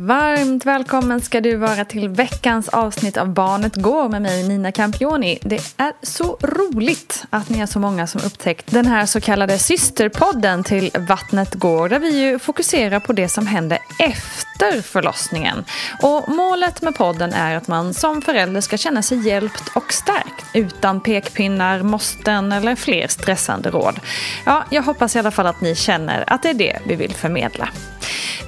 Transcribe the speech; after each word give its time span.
Varmt 0.00 0.66
välkommen 0.66 1.20
ska 1.20 1.40
du 1.40 1.56
vara 1.56 1.84
till 1.84 2.08
veckans 2.08 2.68
avsnitt 2.68 3.16
av 3.16 3.28
Barnet 3.28 3.76
Går 3.76 4.08
med 4.08 4.22
mig 4.22 4.48
Nina 4.48 4.72
Campioni. 4.72 5.38
Det 5.42 5.60
är 5.76 5.92
så 6.02 6.36
roligt 6.42 7.24
att 7.30 7.48
ni 7.48 7.58
är 7.58 7.66
så 7.66 7.78
många 7.78 8.06
som 8.06 8.20
upptäckt 8.24 8.70
den 8.70 8.86
här 8.86 9.06
så 9.06 9.20
kallade 9.20 9.58
systerpodden 9.58 10.64
till 10.64 10.90
Vattnet 11.08 11.54
Går 11.54 11.88
där 11.88 11.98
vi 11.98 12.20
ju 12.20 12.38
fokuserar 12.38 13.00
på 13.00 13.12
det 13.12 13.28
som 13.28 13.46
händer 13.46 13.78
efter 13.98 14.82
förlossningen. 14.82 15.64
Och 16.02 16.28
målet 16.28 16.82
med 16.82 16.94
podden 16.94 17.32
är 17.32 17.56
att 17.56 17.68
man 17.68 17.94
som 17.94 18.22
förälder 18.22 18.60
ska 18.60 18.76
känna 18.76 19.02
sig 19.02 19.28
hjälpt 19.28 19.70
och 19.74 19.92
stärkt 19.92 20.44
utan 20.54 21.00
pekpinnar, 21.00 21.82
måsten 21.82 22.52
eller 22.52 22.74
fler 22.74 23.08
stressande 23.08 23.70
råd. 23.70 24.00
Ja, 24.46 24.64
jag 24.70 24.82
hoppas 24.82 25.16
i 25.16 25.18
alla 25.18 25.30
fall 25.30 25.46
att 25.46 25.60
ni 25.60 25.74
känner 25.74 26.24
att 26.26 26.42
det 26.42 26.50
är 26.50 26.54
det 26.54 26.78
vi 26.86 26.94
vill 26.94 27.14
förmedla. 27.14 27.68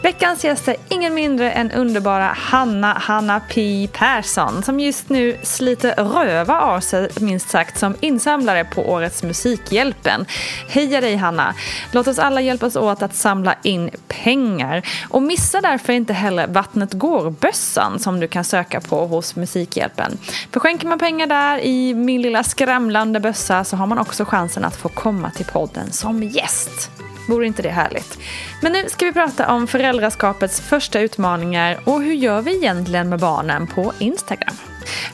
Veckans 0.02 0.44
gäst 0.44 0.68
är 0.68 0.76
ingen 0.88 1.14
mindre 1.14 1.52
än 1.52 1.70
underbara 1.70 2.36
Hanna 2.36 2.92
Hanna 2.92 3.40
P 3.40 3.88
Persson 3.92 4.62
som 4.62 4.80
just 4.80 5.08
nu 5.08 5.36
sliter 5.42 5.94
röva 5.94 6.60
av 6.60 6.80
sig 6.80 7.08
minst 7.20 7.50
sagt 7.50 7.78
som 7.78 7.94
insamlare 8.00 8.64
på 8.64 8.90
årets 8.90 9.22
Musikhjälpen. 9.22 10.26
Heja 10.68 11.00
dig 11.00 11.16
Hanna! 11.16 11.54
Låt 11.92 12.08
oss 12.08 12.18
alla 12.18 12.40
hjälpas 12.40 12.76
åt 12.76 13.02
att 13.02 13.14
samla 13.14 13.54
in 13.62 13.90
pengar 14.08 14.82
och 15.08 15.22
missa 15.22 15.60
därför 15.60 15.92
inte 15.92 16.12
heller 16.12 16.46
Vattnet 16.46 16.92
går-bössan 16.92 17.98
som 17.98 18.20
du 18.20 18.28
kan 18.28 18.44
söka 18.44 18.80
på 18.80 19.06
hos 19.06 19.36
Musikhjälpen. 19.36 20.18
För 20.52 20.60
skänker 20.60 20.86
man 20.86 20.98
pengar 20.98 21.26
där 21.26 21.58
i 21.58 21.94
min 21.94 22.22
lilla 22.22 22.42
skramlande 22.44 23.20
bössa 23.20 23.64
så 23.64 23.76
har 23.76 23.86
man 23.86 23.98
också 23.98 24.24
chansen 24.24 24.64
att 24.64 24.76
få 24.76 24.88
komma 24.88 25.30
till 25.30 25.46
podden 25.46 25.92
som 25.92 26.22
gäst. 26.22 26.90
Vore 27.30 27.46
inte 27.46 27.62
det 27.62 27.70
härligt? 27.70 28.18
Men 28.62 28.72
nu 28.72 28.88
ska 28.88 29.04
vi 29.04 29.12
prata 29.12 29.54
om 29.54 29.66
föräldraskapets 29.66 30.60
första 30.60 31.00
utmaningar 31.00 31.80
och 31.84 32.02
hur 32.02 32.12
gör 32.12 32.42
vi 32.42 32.56
egentligen 32.56 33.08
med 33.08 33.18
barnen 33.18 33.66
på 33.66 33.92
Instagram? 33.98 34.54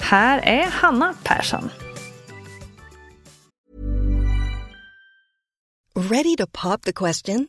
Här 0.01 0.39
är 0.39 0.67
Hanna 0.67 1.15
Persson. 1.23 1.71
Ready 5.95 6.37
to 6.37 6.47
pop 6.53 6.83
the 6.83 6.93
question? 6.93 7.49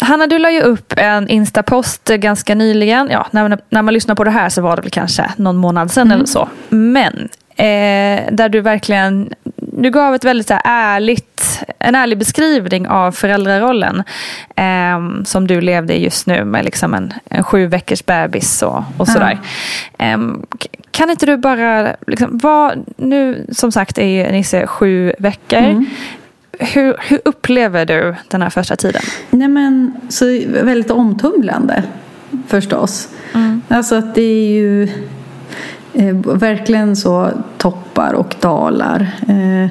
Hanna, 0.00 0.26
du 0.26 0.38
la 0.38 0.50
ju 0.50 0.60
upp 0.60 0.92
en 0.96 1.28
Insta-post 1.28 2.08
ganska 2.08 2.54
nyligen. 2.54 3.08
Ja, 3.10 3.26
när, 3.30 3.58
när 3.68 3.82
man 3.82 3.94
lyssnar 3.94 4.14
på 4.14 4.24
det 4.24 4.30
här 4.30 4.48
så 4.48 4.62
var 4.62 4.76
det 4.76 4.82
väl 4.82 4.90
kanske 4.90 5.30
någon 5.36 5.56
månad 5.56 5.90
sedan 5.90 6.06
mm. 6.06 6.16
eller 6.16 6.26
så. 6.26 6.48
Men 6.68 7.28
eh, 7.56 8.32
där 8.32 8.48
du 8.48 8.60
verkligen 8.60 9.34
du 9.82 9.90
gav 9.90 10.14
ett 10.14 10.24
väldigt 10.24 10.48
så 10.48 10.54
här, 10.54 10.62
ärligt, 10.64 11.62
en 11.78 11.94
ärlig 11.94 12.18
beskrivning 12.18 12.88
av 12.88 13.12
föräldrarollen 13.12 14.02
eh, 14.56 15.24
som 15.24 15.46
du 15.46 15.60
levde 15.60 15.94
i 15.94 16.04
just 16.04 16.26
nu 16.26 16.44
med 16.44 16.64
liksom 16.64 16.94
en, 16.94 17.12
en 17.24 17.44
sju 17.44 17.66
veckors 17.66 18.06
bebis 18.06 18.62
och, 18.62 18.82
och 18.96 19.08
sådär. 19.08 19.38
Eh, 19.98 20.18
kan 20.90 21.10
inte 21.10 21.26
du 21.26 21.36
bara, 21.36 21.96
liksom, 22.06 22.38
vad, 22.42 22.84
nu 22.96 23.46
som 23.52 23.72
sagt 23.72 23.98
är 23.98 24.32
Nisse 24.32 24.66
sju 24.66 25.12
veckor. 25.18 25.58
Mm. 25.58 25.86
Hur, 26.60 26.96
hur 27.00 27.20
upplever 27.24 27.86
du 27.86 28.14
den 28.28 28.42
här 28.42 28.50
första 28.50 28.76
tiden? 28.76 29.02
Nej 29.30 29.48
men, 29.48 29.94
så 30.08 30.24
väldigt 30.62 30.90
omtumlande 30.90 31.82
förstås. 32.46 33.08
Mm. 33.34 33.62
Alltså 33.68 33.94
att 33.94 34.14
det 34.14 34.22
är 34.22 34.50
ju 34.50 34.82
eh, 35.92 36.14
verkligen 36.34 36.96
så 36.96 37.30
toppar 37.58 38.12
och 38.12 38.34
dalar. 38.40 39.00
Eh, 39.28 39.70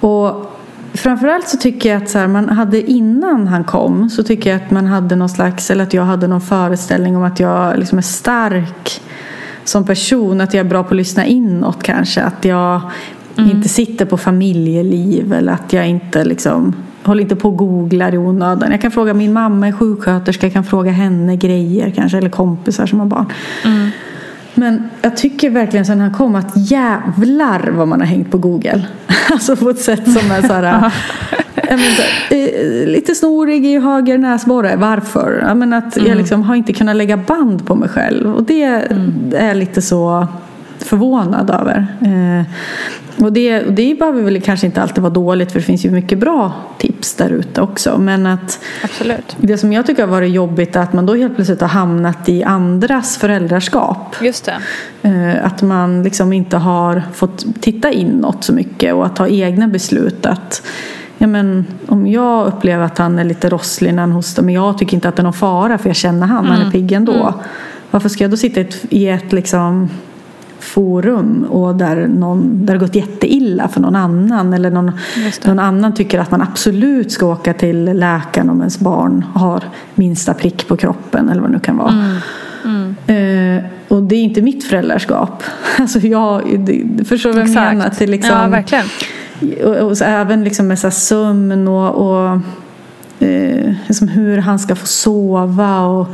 och 0.00 0.56
framförallt 0.94 1.48
så 1.48 1.56
tycker 1.56 1.92
jag 1.92 2.02
att 2.02 2.10
så 2.10 2.18
här, 2.18 2.26
man 2.26 2.48
hade 2.48 2.90
innan 2.90 3.48
han 3.48 3.64
kom 3.64 4.10
så 4.10 4.22
tycker 4.22 4.50
jag 4.50 4.62
att 4.62 4.70
man 4.70 4.86
hade 4.86 5.16
någon 5.16 5.28
slags, 5.28 5.70
eller 5.70 5.84
att 5.84 5.94
jag 5.94 6.04
hade 6.04 6.26
någon 6.26 6.40
föreställning 6.40 7.16
om 7.16 7.22
att 7.22 7.40
jag 7.40 7.78
liksom 7.78 7.98
är 7.98 8.02
stark 8.02 9.00
som 9.64 9.86
person, 9.86 10.40
att 10.40 10.54
jag 10.54 10.66
är 10.66 10.68
bra 10.68 10.82
på 10.82 10.88
att 10.88 10.96
lyssna 10.96 11.26
inåt 11.26 11.82
kanske. 11.82 12.22
Att 12.22 12.44
jag 12.44 12.80
mm. 13.44 13.56
inte 13.56 13.68
sitter 13.68 14.04
på 14.04 14.16
familjeliv 14.16 15.32
eller 15.32 15.52
att 15.52 15.72
jag 15.72 15.88
inte 15.88 16.24
liksom 16.24 16.74
håller 17.02 17.22
inte 17.22 17.36
på 17.36 17.48
och 17.48 17.56
googlar 17.56 18.14
i 18.14 18.18
onödan. 18.18 18.70
Jag 18.70 18.80
kan 18.80 18.90
fråga 18.90 19.14
min 19.14 19.32
mamma 19.32 19.68
är 19.68 19.72
sjuksköterska, 19.72 20.46
jag 20.46 20.52
kan 20.52 20.64
fråga 20.64 20.90
henne 20.90 21.36
grejer 21.36 21.90
kanske, 21.90 22.18
eller 22.18 22.30
kompisar 22.30 22.86
som 22.86 23.00
har 23.00 23.06
barn. 23.06 23.26
Mm. 23.64 23.90
Men 24.54 24.90
jag 25.02 25.16
tycker 25.16 25.50
verkligen 25.50 25.86
sen 25.86 26.00
han 26.00 26.12
kom 26.12 26.34
att 26.34 26.70
jävlar 26.70 27.70
vad 27.70 27.88
man 27.88 28.00
har 28.00 28.06
hängt 28.06 28.30
på 28.30 28.38
Google. 28.38 28.86
Alltså 29.32 29.56
på 29.56 29.70
ett 29.70 29.78
sätt 29.78 30.04
som 30.04 30.30
är 30.30 30.42
så 30.42 30.52
här, 30.52 30.92
menar, 31.70 32.86
lite 32.86 33.14
snorig 33.14 33.66
i 33.66 33.78
höger 33.78 34.18
näsborre. 34.18 34.76
Varför? 34.76 35.44
Jag, 35.48 35.56
menar 35.56 35.78
att 35.78 35.96
mm. 35.96 36.08
jag 36.08 36.18
liksom 36.18 36.42
har 36.42 36.54
inte 36.54 36.72
kunnat 36.72 36.96
lägga 36.96 37.16
band 37.16 37.66
på 37.66 37.74
mig 37.74 37.88
själv. 37.88 38.34
Och 38.34 38.42
det 38.42 38.64
mm. 38.64 39.32
är 39.36 39.54
lite 39.54 39.82
så 39.82 40.26
förvånad 40.84 41.50
över. 41.50 41.86
Eh, 42.00 42.44
och 43.24 43.32
det, 43.32 43.60
det 43.60 43.98
behöver 43.98 44.22
väl 44.22 44.40
kanske 44.40 44.66
inte 44.66 44.82
alltid 44.82 45.02
vara 45.02 45.12
dåligt 45.12 45.52
för 45.52 45.58
det 45.58 45.64
finns 45.64 45.84
ju 45.84 45.90
mycket 45.90 46.18
bra 46.18 46.52
tips 46.78 47.14
där 47.14 47.30
ute 47.30 47.60
också. 47.60 47.98
Men 47.98 48.26
att 48.26 48.60
Absolut. 48.84 49.36
det 49.40 49.58
som 49.58 49.72
jag 49.72 49.86
tycker 49.86 50.02
har 50.02 50.10
varit 50.10 50.30
jobbigt 50.30 50.76
är 50.76 50.80
att 50.80 50.92
man 50.92 51.06
då 51.06 51.14
helt 51.14 51.34
plötsligt 51.34 51.60
har 51.60 51.68
hamnat 51.68 52.28
i 52.28 52.42
andras 52.42 53.16
föräldraskap. 53.18 54.16
Just 54.22 54.44
det. 54.44 54.58
Eh, 55.08 55.46
Att 55.46 55.62
man 55.62 56.02
liksom 56.02 56.32
inte 56.32 56.56
har 56.56 57.02
fått 57.14 57.46
titta 57.60 57.92
inåt 57.92 58.44
så 58.44 58.52
mycket 58.52 58.94
och 58.94 59.06
att 59.06 59.16
ta 59.16 59.28
egna 59.28 59.68
beslut. 59.68 60.26
Att, 60.26 60.62
ja, 61.18 61.26
men, 61.26 61.66
om 61.86 62.06
jag 62.06 62.46
upplever 62.46 62.84
att 62.84 62.98
han 62.98 63.18
är 63.18 63.24
lite 63.24 63.48
rosslig 63.48 63.94
när 63.94 64.02
han 64.02 64.12
hostar 64.12 64.42
men 64.42 64.54
jag 64.54 64.78
tycker 64.78 64.94
inte 64.94 65.08
att 65.08 65.16
det 65.16 65.22
är 65.22 65.24
någon 65.24 65.32
fara 65.32 65.78
för 65.78 65.88
jag 65.88 65.96
känner 65.96 66.26
han, 66.26 66.46
han 66.46 66.66
är 66.66 66.70
pigg 66.70 66.92
ändå. 66.92 67.34
Varför 67.90 68.08
ska 68.08 68.24
jag 68.24 68.30
då 68.30 68.36
sitta 68.36 68.60
i 68.60 68.62
ett, 68.62 68.84
i 68.90 69.08
ett 69.08 69.32
liksom, 69.32 69.90
forum 70.60 71.44
och 71.44 71.74
där, 71.74 72.08
någon, 72.08 72.66
där 72.66 72.74
det 72.74 72.80
gått 72.80 72.94
jätteilla 72.94 73.68
för 73.68 73.80
någon 73.80 73.96
annan 73.96 74.54
eller 74.54 74.70
någon, 74.70 74.92
någon 75.44 75.58
annan 75.58 75.94
tycker 75.94 76.18
att 76.18 76.30
man 76.30 76.42
absolut 76.42 77.12
ska 77.12 77.26
åka 77.26 77.54
till 77.54 77.84
läkaren 77.84 78.50
om 78.50 78.58
ens 78.58 78.78
barn 78.78 79.24
har 79.34 79.64
minsta 79.94 80.34
prick 80.34 80.68
på 80.68 80.76
kroppen 80.76 81.28
eller 81.28 81.40
vad 81.40 81.50
det 81.50 81.54
nu 81.54 81.60
kan 81.60 81.76
vara. 81.76 81.94
Eh, 83.06 83.64
och 83.88 84.02
det 84.02 84.14
är 84.14 84.22
inte 84.22 84.42
mitt 84.42 84.64
föräldraskap. 84.64 85.42
Alltså 85.78 85.98
jag, 85.98 86.60
det, 86.60 87.04
förstår 87.04 87.30
du 87.32 87.38
vad 87.38 87.48
jag 87.48 87.54
menar? 87.54 87.86
Att 87.86 87.98
det 87.98 88.06
liksom, 88.06 88.36
Ja, 88.36 88.48
verkligen. 88.48 88.86
och, 89.64 89.76
och 89.76 89.98
så 89.98 90.04
även 90.04 90.44
liksom 90.44 90.68
med 90.68 90.78
så 90.78 90.90
sömn 90.90 91.68
och, 91.68 91.94
och 91.94 92.40
eh, 93.26 93.72
liksom 93.86 94.08
hur 94.08 94.38
han 94.38 94.58
ska 94.58 94.76
få 94.76 94.86
sova. 94.86 95.80
Och 95.80 96.08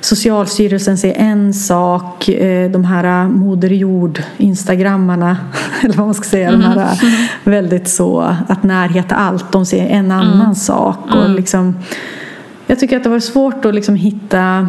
Socialstyrelsen 0.00 0.98
säger 0.98 1.14
en 1.14 1.54
sak. 1.54 2.28
Eh, 2.28 2.70
de 2.70 2.84
här 2.84 3.28
Moder 3.28 3.68
Jord 3.68 4.22
Instagrammarna. 4.36 5.36
Eller 5.82 5.94
vad 5.94 6.06
man 6.06 6.14
ska 6.14 6.28
säga. 6.28 6.50
De 6.50 6.60
här 6.62 7.00
väldigt 7.44 7.88
så 7.88 8.34
att 8.48 8.62
närhet 8.62 9.12
är 9.12 9.16
allt. 9.16 9.52
De 9.52 9.66
säger 9.66 9.86
en 9.86 10.12
annan 10.12 10.54
sak. 10.54 10.98
Och 11.14 11.30
liksom, 11.30 11.78
jag 12.66 12.78
tycker 12.78 12.96
att 12.96 13.02
det 13.02 13.10
var 13.10 13.20
svårt 13.20 13.64
att 13.64 13.74
liksom 13.74 13.94
hitta 13.94 14.68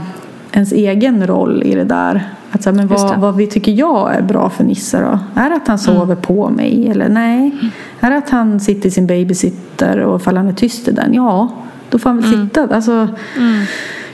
ens 0.52 0.72
egen 0.72 1.28
roll 1.28 1.64
i 1.64 1.76
det 1.76 1.84
där. 1.84 2.30
Att 2.52 2.64
så 2.64 2.70
här, 2.70 2.78
men 2.78 2.88
vad, 2.88 3.20
vad 3.20 3.36
vi 3.36 3.48
tycker 3.48 3.72
jag 3.72 4.16
är 4.16 4.22
bra 4.22 4.50
för 4.50 4.64
Nisse 4.64 5.02
då? 5.02 5.20
Är 5.42 5.50
det 5.50 5.56
att 5.56 5.68
han 5.68 5.80
sover 5.80 6.16
på 6.16 6.50
mig? 6.50 6.88
Eller 6.90 7.10
nej? 7.10 7.52
Är 8.00 8.12
det 8.12 8.18
att 8.18 8.30
han 8.30 8.60
sitter 8.60 8.88
i 8.88 8.92
sin 8.92 9.08
babysitter 9.08 10.00
och 10.00 10.22
ifall 10.22 10.38
han 10.38 10.48
är 10.48 10.54
tyst 10.54 10.88
i 10.88 10.92
den? 10.92 11.14
Ja, 11.14 11.50
då 11.90 12.00
får 12.00 12.10
han 12.10 12.22
väl 12.22 12.32
sitta. 12.32 12.76
Alltså, 12.76 13.08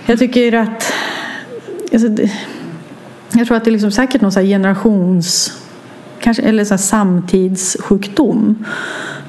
Jag 0.10 0.20
tycker 0.20 0.54
att 0.54 0.94
alltså, 1.94 2.08
jag 3.34 3.48
tror 3.48 3.58
att 3.58 3.64
det 3.64 3.70
är 3.70 3.72
liksom 3.72 3.92
säkert 3.92 4.22
någon 4.22 4.32
generations 4.32 5.58
kanske, 6.20 6.44
eller 6.44 6.66
så 6.66 6.78
samtidssjukdom. 6.78 8.66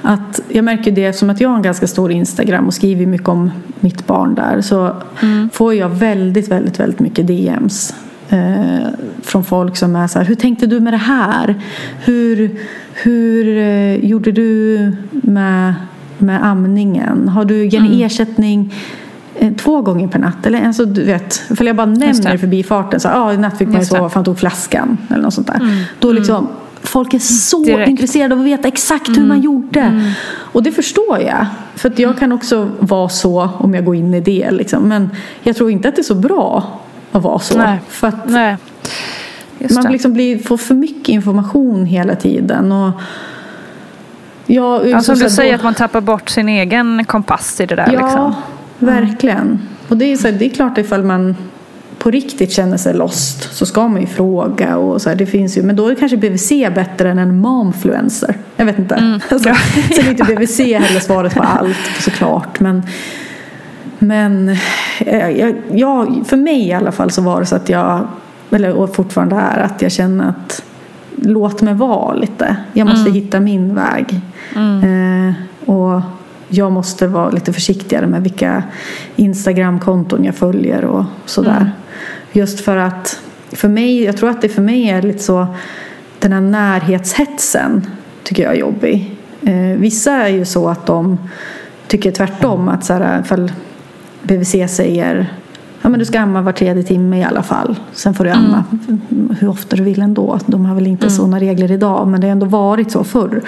Att 0.01 0.41
jag 0.49 0.65
märker 0.65 0.91
det 0.91 1.13
som 1.13 1.29
att 1.29 1.41
jag 1.41 1.49
har 1.49 1.55
en 1.55 1.61
ganska 1.61 1.87
stor 1.87 2.11
Instagram 2.11 2.67
och 2.67 2.73
skriver 2.73 3.05
mycket 3.05 3.27
om 3.27 3.51
mitt 3.79 4.07
barn 4.07 4.35
där 4.35 4.61
så 4.61 4.95
får 5.53 5.73
jag 5.73 5.89
väldigt, 5.89 6.47
väldigt, 6.47 6.79
väldigt 6.79 6.99
mycket 6.99 7.27
DMs 7.27 7.93
eh, 8.29 8.87
från 9.21 9.43
folk 9.43 9.77
som 9.77 9.95
är 9.95 10.07
så 10.07 10.19
här, 10.19 10.25
hur 10.25 10.35
tänkte 10.35 10.67
du 10.67 10.79
med 10.79 10.93
det 10.93 10.97
här? 10.97 11.55
Hur, 12.03 12.59
hur 12.93 13.57
eh, 13.57 14.05
gjorde 14.05 14.31
du 14.31 14.91
med, 15.11 15.73
med 16.17 16.45
amningen? 16.45 17.29
Har 17.29 17.45
du 17.45 17.65
gett 17.65 17.91
ersättning 17.91 18.73
eh, 18.73 19.08
två 19.57 19.81
gånger 19.81 20.07
per 20.07 20.19
natt? 20.19 20.45
Eller 20.45 20.65
alltså, 20.67 20.85
du 20.85 21.03
vet, 21.03 21.33
för 21.33 21.65
jag 21.65 21.75
bara 21.75 21.85
nämner 21.85 22.13
det 22.23 22.29
det. 22.29 22.35
i 22.35 22.37
förbifarten, 22.37 22.99
så 22.99 23.09
ah, 23.09 23.33
i 23.33 23.37
natt 23.37 23.57
fick 23.57 23.67
man 23.67 23.85
sova 23.85 24.09
för 24.09 24.15
han 24.15 24.23
tog 24.25 24.39
flaskan 24.39 24.97
eller 25.09 25.23
något 25.23 25.33
sånt 25.33 25.47
där. 25.47 25.85
Då 25.99 26.11
liksom, 26.11 26.47
folk 26.81 27.13
är 27.13 27.19
så 27.19 27.63
Direkt. 27.63 27.89
intresserade 27.89 28.33
av 28.33 28.39
att 28.39 28.45
veta 28.47 28.67
exakt 28.67 29.09
hur 29.09 29.25
man 29.25 29.41
gjorde. 29.41 30.13
Och 30.31 30.63
det 30.63 30.71
förstår 30.71 31.19
jag. 31.19 31.45
För 31.75 31.93
jag 31.95 32.19
kan 32.19 32.31
också 32.31 32.69
vara 32.79 33.09
så 33.09 33.49
om 33.57 33.73
jag 33.73 33.85
går 33.85 33.95
in 33.95 34.13
i 34.13 34.19
det. 34.19 34.51
Liksom. 34.51 34.83
Men 34.83 35.09
jag 35.43 35.55
tror 35.55 35.71
inte 35.71 35.89
att 35.89 35.95
det 35.95 36.01
är 36.01 36.03
så 36.03 36.15
bra 36.15 36.79
att 37.11 37.23
vara 37.23 37.39
så. 37.39 37.57
Nej. 37.57 37.79
För 37.87 38.07
att 38.07 38.29
Nej. 38.29 38.57
Man 39.73 39.91
liksom 39.91 40.13
blir, 40.13 40.39
får 40.39 40.57
för 40.57 40.75
mycket 40.75 41.09
information 41.09 41.85
hela 41.85 42.15
tiden. 42.15 42.71
Och 42.71 42.91
Ja, 44.45 45.01
som 45.01 45.19
du 45.19 45.29
säger 45.29 45.51
då- 45.51 45.55
att 45.55 45.63
man 45.63 45.73
tappar 45.73 46.01
bort 46.01 46.29
sin 46.29 46.49
egen 46.49 47.05
kompass 47.05 47.61
i 47.61 47.65
det 47.65 47.75
där. 47.75 47.89
Ja, 47.93 48.01
Liksom. 48.01 48.33
Verkligen. 48.79 49.59
Och 49.87 49.97
det 49.97 50.05
är, 50.05 50.17
så 50.17 50.27
här, 50.27 50.35
det 50.39 50.45
är 50.45 50.49
klart 50.49 50.77
ifall 50.77 51.03
man 51.03 51.35
på 51.99 52.11
riktigt 52.11 52.51
känner 52.51 52.77
sig 52.77 52.93
lost 52.93 53.53
så 53.53 53.65
ska 53.65 53.87
man 53.87 54.01
ju 54.01 54.07
fråga. 54.07 54.77
Och 54.77 55.01
så 55.01 55.09
här, 55.09 55.15
det 55.15 55.25
finns 55.25 55.57
ju, 55.57 55.63
men 55.63 55.75
då 55.75 55.87
är 55.87 55.95
kanske 55.95 56.17
BVC 56.17 56.49
bättre 56.49 57.09
än 57.09 57.17
en 57.17 57.37
momfluencer. 57.37 58.35
Jag 58.55 58.65
vet 58.65 58.79
inte. 58.79 59.19
Alltså, 59.29 59.53
Sen 59.95 60.05
är 60.05 60.09
inte 60.09 60.23
BVC 60.23 60.59
heller 60.59 60.99
svaret 60.99 61.35
på 61.35 61.43
allt 61.43 61.77
såklart. 61.99 62.59
Men, 62.59 62.83
men 63.99 64.49
eh, 64.99 65.29
jag, 65.29 65.55
jag, 65.71 66.23
för 66.25 66.37
mig 66.37 66.67
i 66.67 66.73
alla 66.73 66.91
fall 66.91 67.11
så 67.11 67.21
var 67.21 67.39
det 67.39 67.45
så 67.45 67.55
att 67.55 67.69
jag, 67.69 68.07
eller 68.51 68.73
och 68.73 68.95
fortfarande 68.95 69.35
är, 69.35 69.59
att 69.59 69.81
jag 69.81 69.91
känner 69.91 70.29
att 70.29 70.63
låt 71.15 71.61
mig 71.61 71.73
vara 71.73 72.13
lite. 72.13 72.55
Jag 72.73 72.87
måste 72.87 73.11
hitta 73.11 73.39
min 73.39 73.75
väg. 73.75 74.21
Eh, 74.55 75.33
och 75.69 76.01
jag 76.49 76.71
måste 76.71 77.07
vara 77.07 77.29
lite 77.29 77.53
försiktigare 77.53 78.07
med 78.07 78.23
vilka 78.23 78.63
Instagramkonton 79.15 80.23
jag 80.23 80.35
följer 80.35 80.85
och 80.85 81.03
sådär. 81.25 81.71
Just 82.31 82.59
för 82.59 82.77
att 82.77 83.19
för 83.51 83.67
mig, 83.67 84.03
jag 84.03 84.17
tror 84.17 84.29
att 84.29 84.41
det 84.41 84.49
för 84.49 84.61
mig 84.61 84.89
är 84.89 85.01
lite 85.01 85.23
så 85.23 85.47
den 86.19 86.33
här 86.33 86.41
närhetshetsen 86.41 87.87
tycker 88.23 88.43
jag 88.43 88.53
är 88.53 88.57
jobbig. 88.57 89.17
Eh, 89.41 89.77
vissa 89.77 90.11
är 90.11 90.29
ju 90.29 90.45
så 90.45 90.69
att 90.69 90.85
de 90.85 91.17
tycker 91.87 92.11
tvärtom 92.11 92.69
att 92.69 92.85
så 92.85 92.93
här, 92.93 93.21
ifall 93.21 93.51
BVC 94.23 94.55
säger 94.69 95.33
Ja 95.81 95.89
men 95.89 95.99
du 95.99 96.05
ska 96.05 96.19
amma 96.19 96.41
var 96.41 96.51
tredje 96.51 96.83
timme 96.83 97.19
i 97.19 97.23
alla 97.23 97.43
fall. 97.43 97.75
Sen 97.93 98.13
får 98.13 98.23
du 98.23 98.29
amma 98.29 98.63
hur 99.39 99.47
ofta 99.49 99.75
du 99.75 99.83
vill 99.83 100.01
ändå. 100.01 100.39
De 100.45 100.65
har 100.65 100.75
väl 100.75 100.87
inte 100.87 101.09
sådana 101.09 101.39
regler 101.39 101.71
idag 101.71 102.07
men 102.07 102.21
det 102.21 102.27
har 102.27 102.31
ändå 102.31 102.45
varit 102.45 102.91
så 102.91 103.03
förr. 103.03 103.41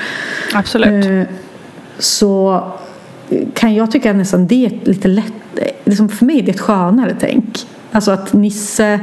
Absolut. 0.53 1.05
Eh, 1.05 1.35
så 1.99 2.63
kan 3.53 3.75
jag 3.75 3.91
tycka 3.91 4.13
nästan 4.13 4.47
det 4.47 4.65
är 4.65 4.71
lite 4.83 5.07
lätt. 5.07 5.33
Liksom 5.85 6.09
för 6.09 6.25
mig 6.25 6.39
är 6.39 6.43
det 6.43 6.51
ett 6.51 6.59
skönare 6.59 7.15
tänk. 7.19 7.65
Alltså 7.91 8.11
att 8.11 8.33
Nisse 8.33 8.99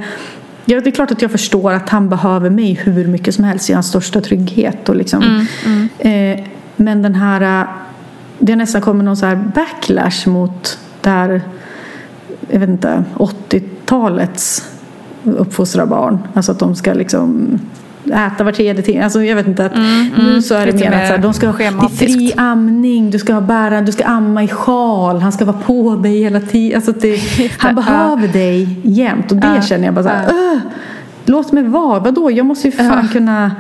Ja, 0.65 0.81
det 0.81 0.91
är 0.91 0.93
klart 0.93 1.11
att 1.11 1.23
jag 1.23 1.31
förstår 1.31 1.73
att 1.73 1.89
han 1.89 2.09
behöver 2.09 2.51
mig 2.51 2.73
hur 2.73 3.07
mycket 3.07 3.35
som 3.35 3.45
helst. 3.45 3.69
Jag 3.69 3.75
är 3.75 3.77
hans 3.77 3.87
största 3.89 4.21
trygghet. 4.21 4.89
Och 4.89 4.97
liksom. 4.97 5.47
Eh, 5.99 6.41
men 6.77 7.03
den 7.03 7.15
här... 7.15 7.61
eh, 7.61 7.69
Det 8.39 8.53
har 8.53 8.57
nästan 8.57 8.81
kommit 8.81 9.05
någon 9.05 9.17
så 9.17 9.27
här 9.27 9.37
backlash 9.55 10.29
mot 10.29 10.79
det 11.01 11.11
här 11.11 11.43
jag 12.51 12.61
vet 12.61 12.69
inte, 12.69 13.05
80-talets 13.15 14.65
uppfostra 15.25 15.87
barn. 15.87 16.19
Alltså 16.35 16.53
att 16.53 16.59
de 16.59 16.75
ska 16.75 16.93
liksom 16.93 17.59
äta 18.07 18.45
var 18.45 18.53
tredje 18.53 18.83
timme. 18.83 19.05
Alltså 19.05 19.23
jag 19.23 19.37
vet 19.37 19.47
inte. 19.47 19.65
Att 19.67 19.73
nu 20.19 20.43
så 20.43 20.55
är 20.55 20.67
det 20.67 20.73
Mm, 20.73 20.91
mer 20.91 21.01
att 21.03 21.07
så 21.09 21.13
här, 21.15 21.19
de 21.19 21.35
ska 21.35 21.47
ha 21.49 21.89
fri 21.89 22.33
amning, 22.37 23.11
du 23.11 23.19
ska 23.19 23.33
ha 23.35 23.41
bära, 23.41 23.81
du 23.81 23.93
ska 23.93 24.05
amma 24.05 24.43
i 24.43 24.49
sjal, 24.49 25.21
han 25.21 25.33
ska 25.33 25.45
vara 25.45 25.57
på 25.59 25.97
dig 25.97 26.19
hela 26.23 26.41
tiden. 26.41 26.77
Alltså 26.77 26.93
det, 26.93 27.17
han 27.59 27.71
ja. 27.77 27.83
behöver 27.83 28.29
dig 28.29 28.77
jämt. 28.83 29.31
Och 29.33 29.37
det 29.39 29.53
Ja, 29.57 29.63
känner 29.63 29.85
jag 29.85 29.95
bara 29.95 30.03
så 30.05 30.09
här, 30.11 30.29
"Ugh, 30.31 30.59
låt 31.25 31.53
mig 31.53 31.63
vara. 31.63 31.99
Vadå? 32.01 32.31
Jag 32.31 32.47
måste 32.47 32.69
ju 32.69 32.73
fan 32.73 33.09
kunna 33.09 33.51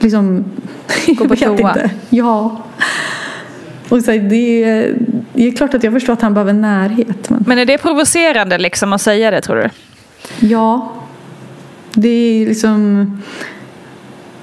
liksom 0.00 0.44
Gå 1.06 1.28
på 1.28 1.36
toa. 1.36 1.50
inte. 1.50 1.90
Ja. 2.10 2.56
Och 3.88 4.02
så 4.02 4.10
här, 4.10 4.18
det, 4.18 4.64
är, 4.64 4.94
det 5.32 5.48
är 5.48 5.52
klart 5.52 5.74
att 5.74 5.82
jag 5.84 5.92
förstår 5.92 6.12
att 6.12 6.22
han 6.22 6.34
behöver 6.34 6.52
närhet. 6.52 7.30
Men... 7.30 7.44
Men 7.46 7.58
är 7.58 7.64
det 7.66 7.78
provocerande 7.78 8.58
liksom 8.58 8.92
att 8.92 9.00
säga 9.00 9.30
det 9.30 9.40
tror 9.40 9.56
du? 9.56 9.68
Ja, 10.46 10.92
det 12.00 12.08
är 12.08 12.46
liksom... 12.46 13.06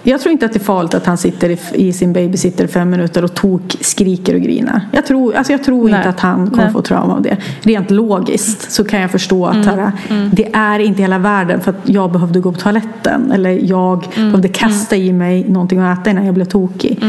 Jag 0.07 0.21
tror 0.21 0.31
inte 0.31 0.45
att 0.45 0.53
det 0.53 0.59
är 0.59 0.63
farligt 0.63 0.93
att 0.93 1.05
han 1.05 1.17
sitter 1.17 1.57
i, 1.73 1.93
sin 1.93 2.13
babysitter 2.13 2.67
fem 2.67 2.89
minuter 2.89 3.23
och 3.23 3.33
tok 3.33 3.75
skriker 3.81 4.35
och 4.35 4.41
grinar. 4.41 4.81
Jag 4.91 5.05
tror, 5.05 5.35
alltså 5.35 5.53
jag 5.53 5.63
tror 5.63 5.89
Nej. 5.89 5.97
inte 5.97 6.09
att 6.09 6.19
han 6.19 6.49
kommer 6.49 6.63
Nej. 6.63 6.73
få 6.73 6.81
trauma 6.81 7.13
av 7.13 7.21
det. 7.21 7.37
Rent 7.61 7.91
logiskt 7.91 8.71
så 8.71 8.83
kan 8.83 9.01
jag 9.01 9.11
förstå 9.11 9.45
att 9.45 9.65
här, 9.65 9.91
det 10.31 10.55
är 10.55 10.79
inte 10.79 11.01
hela 11.01 11.17
världen 11.17 11.61
för 11.61 11.71
att 11.71 11.89
jag 11.89 12.11
behövde 12.11 12.39
gå 12.39 12.51
på 12.51 12.59
toaletten 12.59 13.31
eller 13.31 13.49
jag 13.49 14.07
behövde 14.15 14.47
kasta 14.47 14.95
i 14.95 15.13
mig 15.13 15.49
någonting 15.49 15.79
att 15.79 15.99
äta 15.99 16.09
innan 16.09 16.25
jag 16.25 16.33
blev 16.33 16.45
tokig. 16.45 17.03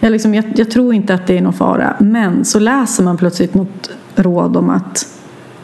Jag, 0.00 0.12
liksom, 0.12 0.34
jag, 0.34 0.44
jag 0.56 0.70
tror 0.70 0.94
inte 0.94 1.14
att 1.14 1.26
det 1.26 1.38
är 1.38 1.42
någon 1.42 1.52
fara. 1.52 1.96
Men 1.98 2.44
så 2.44 2.58
läser 2.58 3.04
man 3.04 3.16
plötsligt 3.16 3.54
något 3.54 3.90
råd 4.14 4.56
om 4.56 4.70
att 4.70 5.06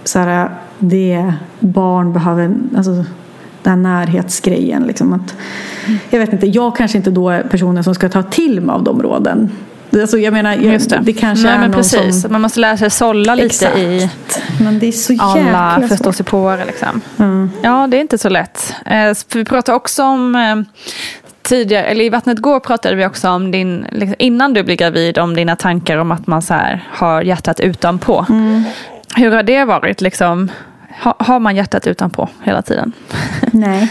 så 0.04 0.18
här, 0.18 0.50
det 0.78 1.32
barn 1.60 2.12
behöver, 2.12 2.54
alltså 2.76 3.04
den 3.64 3.86
här 3.86 4.06
närhetsgrejen. 4.06 4.82
Liksom, 4.82 5.12
att, 5.12 5.34
jag 6.10 6.18
vet 6.18 6.32
inte, 6.32 6.46
jag 6.46 6.76
kanske 6.76 6.98
inte 6.98 7.10
då 7.10 7.30
är 7.30 7.42
personen 7.42 7.84
som 7.84 7.94
ska 7.94 8.08
ta 8.08 8.22
till 8.22 8.60
mig 8.60 8.72
av 8.72 8.84
de 8.84 9.02
råden. 9.02 9.50
Alltså 10.00 10.18
jag 10.18 10.32
menar, 10.32 10.52
jag, 10.52 10.62
Just 10.62 10.90
det. 10.90 11.00
det 11.02 11.12
kanske 11.12 11.46
Nej, 11.46 11.54
är 11.54 11.58
men 11.58 11.70
någon 11.70 11.76
precis. 11.76 12.22
som... 12.22 12.32
Man 12.32 12.40
måste 12.40 12.60
lära 12.60 12.76
sig 12.76 12.90
sålla 12.90 13.34
lite 13.34 13.66
i 13.66 14.10
Men 14.60 14.78
det 14.78 14.86
är 14.86 14.92
så 14.92 15.14
alla 15.18 15.88
förståsigpåare. 15.88 16.64
Liksom. 16.64 17.00
Mm. 17.18 17.50
Ja, 17.62 17.86
det 17.90 17.96
är 17.96 18.00
inte 18.00 18.18
så 18.18 18.28
lätt. 18.28 18.74
Eh, 18.86 19.16
vi 19.34 19.44
pratade 19.44 19.76
också 19.76 20.04
om 20.04 20.34
eh, 20.34 20.84
tidigare, 21.42 21.84
eller 21.84 22.04
i 22.04 22.08
Vattnet 22.08 22.38
går 22.38 22.60
pratade 22.60 22.94
vi 22.94 23.06
också 23.06 23.28
om 23.28 23.50
din, 23.50 23.86
liksom, 23.92 24.14
innan 24.18 24.54
du 24.54 24.62
blev 24.62 24.76
gravid, 24.76 25.18
om 25.18 25.36
dina 25.36 25.56
tankar 25.56 25.98
om 25.98 26.10
att 26.10 26.26
man 26.26 26.42
så 26.42 26.54
här, 26.54 26.88
har 26.90 27.22
hjärtat 27.22 27.60
utanpå. 27.60 28.26
Hur 29.16 29.30
har 29.30 29.42
det 29.42 29.64
varit? 29.64 30.00
Liksom, 30.00 30.50
ha, 31.04 31.16
har 31.18 31.40
man 31.40 31.56
hjärtat 31.56 31.86
utanpå 31.86 32.28
hela 32.42 32.62
tiden? 32.62 32.92
Nej. 33.52 33.90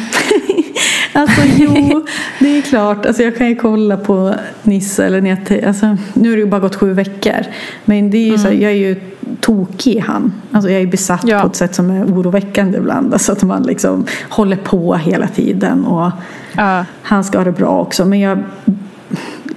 alltså 1.14 1.42
jo, 1.58 2.06
det 2.40 2.58
är 2.58 2.62
klart. 2.62 3.06
Alltså, 3.06 3.24
jag 3.24 3.38
kan 3.38 3.48
ju 3.48 3.56
kolla 3.56 3.98
på 3.98 4.36
Nisse 4.64 5.06
eller 5.06 5.68
alltså, 5.68 5.98
Nu 6.14 6.30
har 6.30 6.36
det 6.36 6.42
ju 6.42 6.48
bara 6.50 6.62
gått 6.62 6.76
sju 6.76 6.94
veckor. 6.94 7.46
Men 7.86 8.12
det 8.12 8.18
är 8.18 8.32
ju 8.32 8.38
så 8.38 8.48
här, 8.48 8.54
jag 8.56 8.72
är 8.72 8.76
ju 8.76 9.02
tokig 9.40 10.00
han. 10.00 10.34
Alltså, 10.52 10.72
jag 10.72 10.82
är 10.82 10.88
besatt 10.88 11.24
Ja. 11.28 11.42
på 11.42 11.48
ett 11.48 11.56
sätt 11.56 11.76
som 11.76 11.92
är 11.92 12.06
oroväckande 12.06 12.78
ibland. 12.78 13.14
Alltså, 13.14 13.32
att 13.32 13.44
man 13.44 13.64
liksom 13.64 14.06
håller 14.30 14.58
på 14.58 14.96
hela 14.96 15.28
tiden. 15.28 15.86
Och 15.86 16.12
Ja. 16.54 16.86
han 17.02 17.24
ska 17.24 17.38
ha 17.38 17.46
det 17.46 17.52
bra 17.52 17.82
också. 17.82 18.06
Men 18.06 18.20
jag, 18.20 18.44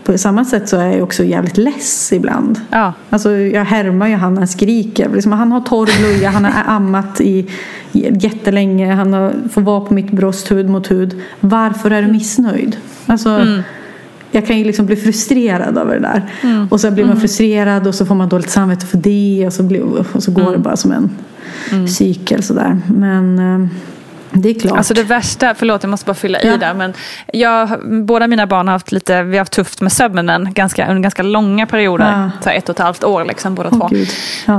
på 0.06 0.18
samma 0.18 0.44
sätt 0.44 0.68
så 0.68 0.76
är 0.76 0.86
jag 0.92 1.02
också 1.02 1.24
jävligt 1.24 1.56
less 1.56 2.12
ibland. 2.12 2.60
Ja. 2.70 2.92
Alltså 3.10 3.30
jag 3.30 3.64
härmar 3.64 4.08
ju 4.08 4.14
han 4.14 4.38
han 4.38 4.48
skriker. 4.48 5.08
Liksom, 5.14 5.32
han 5.32 5.52
har 5.52 5.60
torr 5.60 5.98
blöja, 5.98 6.30
han 6.30 6.44
har 6.44 6.74
ammat 6.74 7.20
i 7.20 7.46
jättelänge, 7.92 8.94
han 8.94 9.12
har, 9.12 9.34
får 9.52 9.60
vara 9.60 9.80
på 9.80 9.94
mitt 9.94 10.10
bröst 10.10 10.50
hud 10.50 10.68
mot 10.68 10.90
hud. 10.90 11.20
Varför 11.40 11.90
är 11.90 12.02
du 12.02 12.12
missnöjd? 12.12 12.76
Alltså, 13.06 13.46
Jag 14.30 14.46
kan 14.46 14.58
ju 14.58 14.64
liksom 14.64 14.86
bli 14.86 14.96
frustrerad 14.96 15.78
över 15.78 15.94
det 15.94 16.00
där. 16.00 16.22
Och 16.70 16.80
så 16.80 16.90
blir 16.90 17.04
man 17.04 17.20
frustrerad 17.20 17.86
och 17.86 17.94
så 17.94 18.06
får 18.06 18.14
man 18.14 18.28
dåligt 18.28 18.50
samvete 18.50 18.86
för 18.86 18.98
det 18.98 19.44
och 19.46 19.52
så, 19.52 19.62
blir, 19.62 19.82
och 20.12 20.22
så 20.22 20.30
går 20.30 20.52
det 20.52 20.58
bara 20.58 20.76
som 20.76 20.92
en 20.92 21.10
cykel 21.88 22.42
sådär. 22.42 22.78
Men 22.86 23.38
eh, 23.38 23.68
det 24.42 24.48
är 24.50 24.60
klart. 24.60 24.78
Alltså 24.78 24.94
det 24.94 25.02
värsta, 25.02 25.54
förlåt 25.54 25.82
jag 25.82 25.90
måste 25.90 26.06
bara 26.06 26.14
fylla 26.14 26.38
Ja. 26.42 26.54
i 26.54 26.56
där. 26.56 26.74
Men 26.74 26.94
jag, 27.32 27.68
båda 28.04 28.26
mina 28.26 28.46
barn 28.46 28.68
har 28.68 28.72
haft 28.72 28.92
lite, 28.92 29.22
vi 29.22 29.36
har 29.36 29.40
haft 29.40 29.52
tufft 29.52 29.80
med 29.80 29.92
sömnen 29.92 30.48
ganska, 30.54 30.88
under 30.88 31.02
ganska 31.02 31.22
långa 31.22 31.66
perioder. 31.66 32.12
Ja. 32.12 32.30
Så 32.44 32.50
ett 32.50 32.68
och 32.68 32.74
ett 32.74 32.82
halvt 32.82 33.04
år 33.04 33.24
liksom 33.24 33.54
båda 33.54 33.68
Åh, 33.72 33.78
två. 33.78 33.96
Ja. 34.46 34.54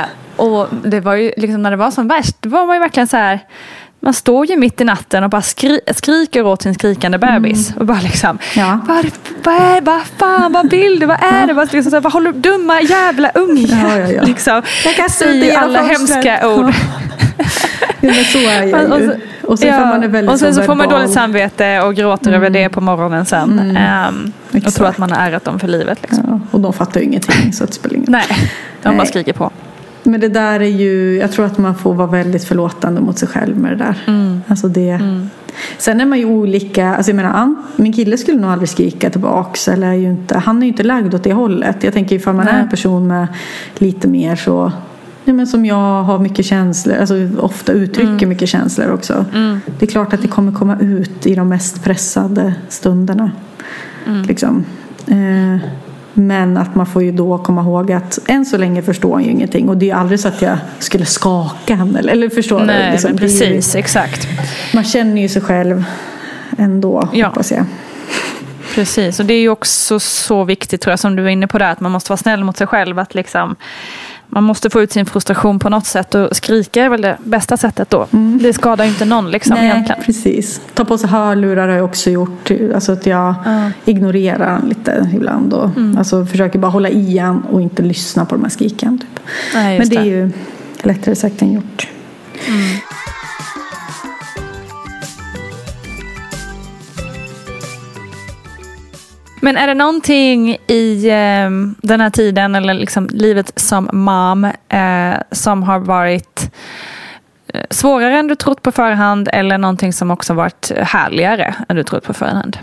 Eh, 0.00 0.04
och 0.36 0.68
det 0.84 1.00
var 1.00 1.14
ju 1.14 1.32
liksom 1.36 1.62
när 1.62 1.70
det 1.70 1.76
var 1.76 1.90
som 1.90 2.08
värst, 2.08 2.36
då 2.40 2.48
var 2.50 2.66
man 2.66 2.76
ju 2.76 2.80
verkligen 2.80 3.06
så 3.08 3.16
här. 3.16 3.40
Man 4.02 4.14
står 4.14 4.46
ju 4.46 4.56
mitt 4.56 4.80
i 4.80 4.84
natten 4.84 5.24
och 5.24 5.30
bara 5.30 5.42
skri 5.42 5.80
skriker 5.94 6.46
åt 6.46 6.62
sin 6.62 6.74
skrikande 6.74 7.18
bebis. 7.18 7.72
Och 7.76 7.86
bara 7.86 8.00
liksom, 8.00 8.38
Mm. 8.56 8.68
Ja. 8.68 8.80
vad, 8.88 9.06
vad 9.44 9.54
är 9.54 9.80
vad 9.80 10.00
fan, 10.18 10.52
vad 10.52 10.70
vill 10.70 11.00
du, 11.00 11.06
vad 11.06 11.22
är 11.22 11.46
det? 11.46 11.52
Vad, 11.52 11.72
liksom, 11.72 11.92
här, 11.92 12.00
vad 12.00 12.12
håller 12.12 12.32
du, 12.32 12.38
dumma 12.38 12.80
jävla 12.80 13.30
unge? 13.30 13.66
Ja, 13.82 13.98
ja, 13.98 14.08
ja. 14.08 14.22
Liksom, 14.26 14.62
Jag 14.84 14.94
kastar 14.96 15.26
alla 15.56 15.82
hemska 15.82 16.48
ord. 16.48 16.72
Ja, 17.38 17.44
så 18.32 18.38
är 18.38 18.66
jag 18.66 18.84
Och- 18.90 18.92
och 18.92 19.00
ju. 19.00 19.06
så- 19.10 19.46
Och 19.50 19.58
sen 19.58 19.74
får 19.74 19.84
man 19.86 20.02
är 20.02 20.08
väldigt 20.08 20.32
och 20.32 20.38
sen 20.40 20.54
så 20.54 20.62
får 20.62 20.74
man 20.74 20.88
dåligt 20.88 21.10
samvete 21.12 21.80
och 21.80 21.94
gråter 21.94 22.32
över 22.32 22.50
det 22.50 22.68
på 22.68 22.80
morgonen 22.80 23.26
sen. 23.26 23.76
Ehm, 23.76 24.32
och 24.50 24.56
Exakt. 24.56 24.76
tror 24.76 24.86
att 24.86 24.98
man 24.98 25.10
har 25.12 25.26
ärrat 25.26 25.44
dem 25.44 25.58
för 25.58 25.68
livet. 25.68 25.98
Liksom. 26.02 26.24
Ja, 26.28 26.40
och 26.50 26.60
de 26.60 26.72
fattar 26.72 27.00
ju 27.00 27.06
ingenting 27.06 27.52
så 27.52 27.64
det 27.64 27.72
spelar 27.72 27.96
ingen 27.96 28.12
Nej, 28.12 28.24
de 28.82 28.88
bara 28.88 28.96
Nej. 28.96 29.06
skriker 29.06 29.32
på. 29.32 29.50
Men 30.02 30.20
det 30.20 30.28
där 30.28 30.60
är 30.60 30.64
ju, 30.68 31.16
jag 31.18 31.32
tror 31.32 31.46
att 31.46 31.58
man 31.58 31.74
får 31.74 31.94
vara 31.94 32.08
väldigt 32.08 32.44
förlåtande 32.44 33.00
mot 33.00 33.18
sig 33.18 33.28
själv 33.28 33.56
med 33.58 33.72
det 33.72 33.76
där. 33.76 33.94
Mm. 34.06 34.42
Alltså 34.48 34.68
det. 34.68 35.00
Sen 35.78 36.00
är 36.00 36.04
man 36.06 36.18
ju 36.18 36.24
olika, 36.24 36.94
alltså 36.94 37.10
jag 37.10 37.16
menar, 37.16 37.54
min 37.76 37.92
kille 37.92 38.16
skulle 38.18 38.40
nog 38.40 38.50
aldrig 38.50 38.68
skrika 38.68 39.10
tillbaks. 39.10 39.68
Eller 39.68 39.86
är 39.86 39.92
ju 39.94 40.06
inte, 40.10 40.38
han 40.38 40.56
är 40.58 40.62
ju 40.62 40.68
inte 40.68 40.82
lagd 40.82 41.14
åt 41.14 41.24
det 41.24 41.32
hållet. 41.32 41.84
Jag 41.84 41.92
tänker 41.92 42.16
ifall 42.16 42.34
man 42.34 42.48
är 42.48 42.52
Nej. 42.52 42.62
en 42.62 42.68
person 42.68 43.06
med 43.06 43.26
lite 43.78 44.08
mer 44.08 44.36
så, 44.36 44.72
ja, 45.24 45.32
men 45.32 45.46
som 45.46 45.66
jag 45.66 46.02
har 46.02 46.18
mycket 46.18 46.46
känslor, 46.46 46.96
alltså 46.96 47.14
ofta 47.40 47.72
uttrycker 47.72 48.10
Mm. 48.12 48.28
mycket 48.28 48.48
känslor 48.48 48.90
också. 48.92 49.24
Det 49.78 49.86
är 49.86 49.90
klart 49.90 50.12
att 50.12 50.22
det 50.22 50.28
kommer 50.28 50.52
komma 50.52 50.76
ut 50.80 51.26
i 51.26 51.34
de 51.34 51.48
mest 51.48 51.84
pressade 51.84 52.54
stunderna. 52.68 53.30
Mm. 54.06 54.22
Liksom. 54.22 54.64
Eh, 55.06 55.58
men 56.14 56.56
att 56.56 56.74
man 56.74 56.86
får 56.86 57.02
ju 57.02 57.12
då 57.12 57.38
komma 57.38 57.62
ihåg 57.62 57.92
att 57.92 58.18
än 58.26 58.44
så 58.46 58.56
länge 58.56 58.82
förstår 58.82 59.12
han 59.14 59.24
ju 59.24 59.30
ingenting. 59.30 59.68
Och 59.68 59.76
det 59.76 59.84
är 59.84 59.86
ju 59.86 59.92
aldrig 60.00 60.20
så 60.20 60.28
att 60.28 60.42
jag 60.42 60.58
skulle 60.78 61.04
skaka 61.06 61.74
han. 61.74 61.96
Eller, 61.96 62.12
eller 62.12 62.28
förstår 62.28 62.60
du? 62.60 62.66
Nej, 62.66 62.92
Liksom, 62.92 63.08
är 63.10 63.12
ju- 63.14 63.18
precis, 63.18 63.74
exakt. 63.74 64.28
Man 64.74 64.84
känner 64.84 65.22
ju 65.22 65.28
sig 65.28 65.42
själv 65.42 65.84
ändå, 66.58 67.08
Ja. 67.12 67.26
hoppas 67.26 67.50
jag. 67.52 67.64
Precis, 68.74 69.20
och 69.20 69.26
det 69.26 69.34
är 69.34 69.40
ju 69.40 69.48
också 69.48 70.00
så 70.00 70.44
viktigt 70.44 70.80
tror 70.80 70.92
jag 70.92 70.98
som 70.98 71.16
du 71.16 71.22
var 71.22 71.30
inne 71.30 71.46
på 71.46 71.58
där, 71.58 71.72
att 71.72 71.80
man 71.80 71.92
måste 71.92 72.10
vara 72.10 72.16
snäll 72.16 72.44
mot 72.44 72.56
sig 72.56 72.66
själv. 72.66 72.98
Att 72.98 73.14
liksom, 73.14 73.56
man 74.30 74.44
måste 74.44 74.70
få 74.70 74.82
ut 74.82 74.92
sin 74.92 75.06
frustration 75.06 75.58
på 75.58 75.68
något 75.68 75.86
sätt 75.86 76.14
och 76.14 76.36
skrika 76.36 76.84
är 76.84 76.88
väl 76.88 77.00
det 77.00 77.16
bästa 77.24 77.56
sättet 77.56 77.90
då. 77.90 78.06
Det 78.40 78.52
skadar 78.52 78.84
ju 78.84 78.90
inte 78.90 79.04
någon 79.04 79.30
liksom 79.30 79.54
Nej, 79.54 79.66
egentligen. 79.70 80.02
precis. 80.04 80.60
Ta 80.74 80.84
på 80.84 80.98
sig 80.98 81.08
hörlurar 81.08 81.68
har 81.68 81.74
jag 81.76 81.84
också 81.84 82.10
gjort. 82.10 82.50
Alltså 82.74 82.92
att 82.92 83.06
jag 83.06 83.34
ignorerar 83.84 84.46
han 84.52 84.68
lite 84.68 85.10
ibland. 85.14 85.52
Och, 85.52 85.70
Mm. 85.76 85.98
Alltså 85.98 86.26
försöker 86.26 86.58
bara 86.58 86.70
hålla 86.70 86.88
i 86.88 87.18
han 87.18 87.40
och 87.42 87.60
inte 87.62 87.82
lyssna 87.82 88.24
på 88.24 88.34
de 88.34 88.42
här 88.42 88.50
skriken. 88.50 88.98
Typ. 88.98 89.20
Nej, 89.54 89.64
Men 89.64 89.76
just 89.78 89.90
det 89.90 89.96
är 89.96 90.02
det. 90.02 90.08
ju 90.08 90.30
lättare 90.82 91.14
sagt 91.16 91.42
än 91.42 91.52
gjort. 91.52 91.88
Men 99.40 99.56
är 99.56 99.66
det 99.66 99.74
någonting 99.74 100.56
i 100.66 101.08
eh, 101.08 101.50
den 101.88 102.00
här 102.00 102.10
tiden 102.10 102.54
eller 102.54 102.74
liksom 102.74 103.08
livet 103.12 103.52
som 103.56 103.88
mom 103.92 104.44
eh, 104.68 105.20
som 105.30 105.62
har 105.62 105.78
varit 105.78 106.50
eh, 107.46 107.60
svårare 107.70 108.18
än 108.18 108.26
du 108.26 108.34
trott 108.34 108.62
på 108.62 108.72
förhand 108.72 109.28
eller 109.32 109.58
någonting 109.58 109.92
som 109.92 110.10
också 110.10 110.34
varit 110.34 110.72
härligare 110.76 111.54
än 111.68 111.76
du 111.76 111.82
trott 111.82 112.04
på 112.04 112.14
förhand? 112.14 112.58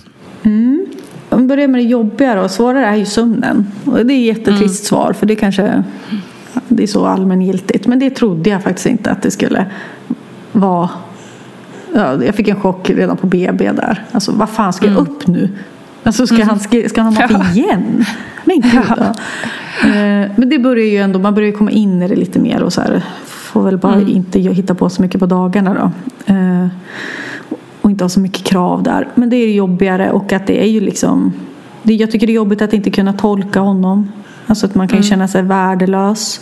Om 1.29 1.41
vi 1.41 1.47
börjar 1.47 1.67
med 1.67 1.79
det 1.79 1.87
jobbigare 1.87 2.41
och 2.41 2.51
svårare 2.51 2.85
är 2.85 2.95
ju 2.95 3.05
sömnen. 3.05 3.71
Och 3.85 4.05
det 4.05 4.13
är 4.13 4.31
ett 4.31 4.37
jättetrist 4.37 4.85
svar 4.85 5.13
för 5.13 5.25
det 5.25 5.35
kanske 5.35 5.83
det 6.67 6.83
är 6.83 6.87
så 6.87 7.05
allmängiltigt. 7.05 7.87
Men 7.87 7.99
det 7.99 8.09
trodde 8.09 8.49
jag 8.49 8.63
faktiskt 8.63 8.87
inte 8.87 9.11
att 9.11 9.21
det 9.21 9.31
skulle 9.31 9.65
vara. 10.51 10.89
Ja, 11.93 12.23
jag 12.23 12.35
fick 12.35 12.47
en 12.47 12.61
chock 12.61 12.89
redan 12.89 13.17
på 13.17 13.27
BB 13.27 13.71
där. 13.71 14.05
Alltså 14.11 14.31
vad 14.31 14.49
fan 14.49 14.73
ska 14.73 14.87
jag 14.87 14.97
upp 14.97 15.27
nu? 15.27 15.49
Alltså 16.07 16.27
ska, 16.27 16.43
han, 16.43 16.59
ska, 16.59 16.89
ska 16.89 17.01
han 17.01 17.15
ha 17.15 17.27
mat 17.27 17.55
igen? 17.55 18.05
Men 18.45 18.61
gud. 18.61 18.81
Ja. 18.97 19.13
Eh, 19.83 20.31
Men 20.35 20.49
det 20.49 20.59
börjar 20.59 20.85
ju 20.85 20.97
ändå, 20.97 21.19
man 21.19 21.35
börjar 21.35 21.51
komma 21.51 21.71
in 21.71 22.01
i 22.01 22.07
det 22.07 22.15
lite 22.15 22.39
mer 22.39 22.63
och 22.63 22.73
så 22.73 22.81
här. 22.81 23.03
Får 23.25 23.63
väl 23.63 23.77
bara 23.77 24.01
inte 24.01 24.39
hitta 24.39 24.75
på 24.75 24.89
så 24.89 25.01
mycket 25.01 25.19
på 25.19 25.25
dagarna 25.25 25.73
då. 25.73 25.91
Eh, 26.33 26.67
och 27.81 27.89
inte 27.91 28.03
ha 28.03 28.09
så 28.09 28.19
mycket 28.19 28.43
krav 28.43 28.83
där. 28.83 29.07
Men 29.15 29.29
det 29.29 29.35
är 29.35 29.51
jobbigare 29.51 30.11
och 30.11 30.33
att 30.33 30.47
det 30.47 30.63
är 30.63 30.67
ju 30.67 30.79
liksom 30.79 31.33
Jag 31.83 32.11
tycker 32.11 32.27
det 32.27 32.33
är 32.33 32.35
jobbigt 32.35 32.61
att 32.61 32.73
inte 32.73 32.91
kunna 32.91 33.13
tolka 33.13 33.59
honom. 33.59 34.11
Alltså 34.47 34.65
att 34.65 34.75
man 34.75 34.87
kan 34.87 34.97
ju 34.97 35.03
känna 35.03 35.27
sig 35.27 35.41
värdelös 35.41 36.41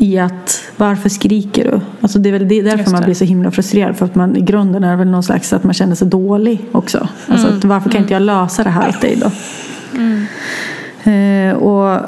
i 0.00 0.18
att 0.18 0.62
varför 0.76 1.08
skriker 1.08 1.64
du? 1.64 1.80
Alltså 2.00 2.18
det 2.18 2.28
är 2.28 2.32
väl 2.32 2.48
det, 2.48 2.62
därför 2.62 2.90
man 2.90 3.02
blir 3.02 3.14
så 3.14 3.24
himla 3.24 3.50
frustrerad. 3.50 3.96
För 3.96 4.04
att 4.04 4.14
man 4.14 4.36
i 4.36 4.40
grunden 4.40 4.84
är 4.84 4.96
väl 4.96 5.08
någon 5.08 5.22
slags 5.22 5.52
att 5.52 5.64
man 5.64 5.74
känner 5.74 5.94
sig 5.94 6.08
dålig 6.08 6.60
också. 6.72 7.08
Alltså 7.26 7.48
att 7.48 7.64
varför 7.64 7.90
kan 7.90 8.00
inte 8.00 8.12
jag 8.12 8.22
lösa 8.22 8.64
det 8.64 8.70
här 8.70 8.88
åt 8.88 9.00
dig 9.00 9.16
då? 9.16 9.30
Eh, 11.10 11.54
och 11.54 12.00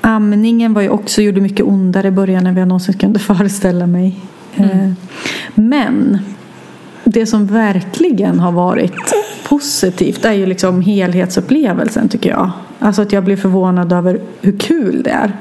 amningen 0.00 0.74
var 0.74 0.82
ju 0.82 0.88
också, 0.88 1.22
gjorde 1.22 1.40
mycket 1.40 1.66
ondare 1.66 2.08
i 2.08 2.10
början 2.10 2.46
än 2.46 2.54
vad 2.54 2.60
jag 2.60 2.68
någonsin 2.68 2.98
kunde 2.98 3.18
föreställa 3.18 3.86
mig. 3.86 4.20
Eh, 4.56 4.92
men 5.54 6.18
det 7.04 7.26
som 7.26 7.46
verkligen 7.46 8.40
har 8.40 8.52
varit 8.52 9.14
positivt 9.48 10.24
är 10.24 10.32
ju 10.32 10.46
liksom 10.46 10.80
helhetsupplevelsen 10.80 12.08
tycker 12.08 12.30
jag. 12.30 12.50
Alltså 12.78 13.02
att 13.02 13.12
jag 13.12 13.24
blir 13.24 13.36
förvånad 13.36 13.92
över 13.92 14.20
hur 14.40 14.58
kul 14.58 15.02
det 15.02 15.10
är. 15.10 15.32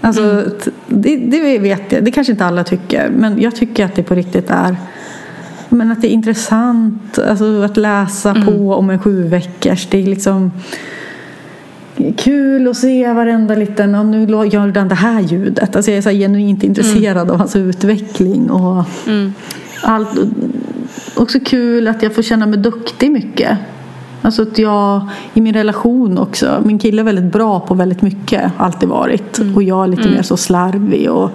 Alltså, 0.00 0.44
t- 0.64 0.70
det, 0.86 1.16
det 1.16 1.58
vet 1.58 1.92
jag, 1.92 2.04
det 2.04 2.10
kanske 2.10 2.32
inte 2.32 2.44
alla 2.44 2.64
tycker. 2.64 3.10
Men 3.10 3.40
jag 3.40 3.56
tycker 3.56 3.84
att 3.84 3.94
det 3.94 4.02
på 4.02 4.14
riktigt 4.14 4.50
är 4.50 4.76
men 5.68 5.92
att 5.92 6.00
det 6.02 6.08
är 6.08 6.10
intressant 6.12 7.18
alltså, 7.18 7.62
att 7.62 7.76
läsa 7.76 8.34
på 8.34 8.74
om 8.74 8.90
en 8.90 8.98
sju 8.98 9.22
veckors. 9.28 9.86
Det 9.90 9.98
är 9.98 10.06
liksom 10.06 10.52
kul 12.16 12.68
att 12.68 12.76
se 12.76 13.12
varenda 13.12 13.54
liten, 13.54 13.94
och 13.94 14.06
nu 14.06 14.18
gör 14.52 14.68
den 14.68 14.88
det 14.88 14.94
här 14.94 15.20
ljudet. 15.20 15.76
Alltså 15.76 15.90
jag 15.90 15.98
är 15.98 16.02
så 16.02 16.10
genuint 16.10 16.62
intresserad 16.62 17.30
av 17.30 17.38
hans 17.38 17.56
utveckling. 17.56 18.50
Och 18.50 18.84
allt. 19.82 20.08
Också 21.16 21.38
kul 21.40 21.88
att 21.88 22.02
jag 22.02 22.14
får 22.14 22.22
känna 22.22 22.46
mig 22.46 22.58
duktig 22.58 23.10
mycket. 23.10 23.58
Alltså 24.22 24.42
att 24.42 24.58
jag 24.58 25.08
i 25.34 25.40
min 25.40 25.54
relation 25.54 26.18
också. 26.18 26.62
Min 26.64 26.78
kille 26.78 27.02
är 27.02 27.04
väldigt 27.04 27.32
bra 27.32 27.60
på 27.60 27.74
väldigt 27.74 28.02
mycket. 28.02 28.52
Alltid 28.56 28.88
varit. 28.88 29.40
Och 29.54 29.62
jag 29.62 29.84
är 29.84 29.88
lite 29.88 30.08
mer 30.08 30.22
så 30.22 30.36
slarvig. 30.36 31.10
Och, 31.10 31.30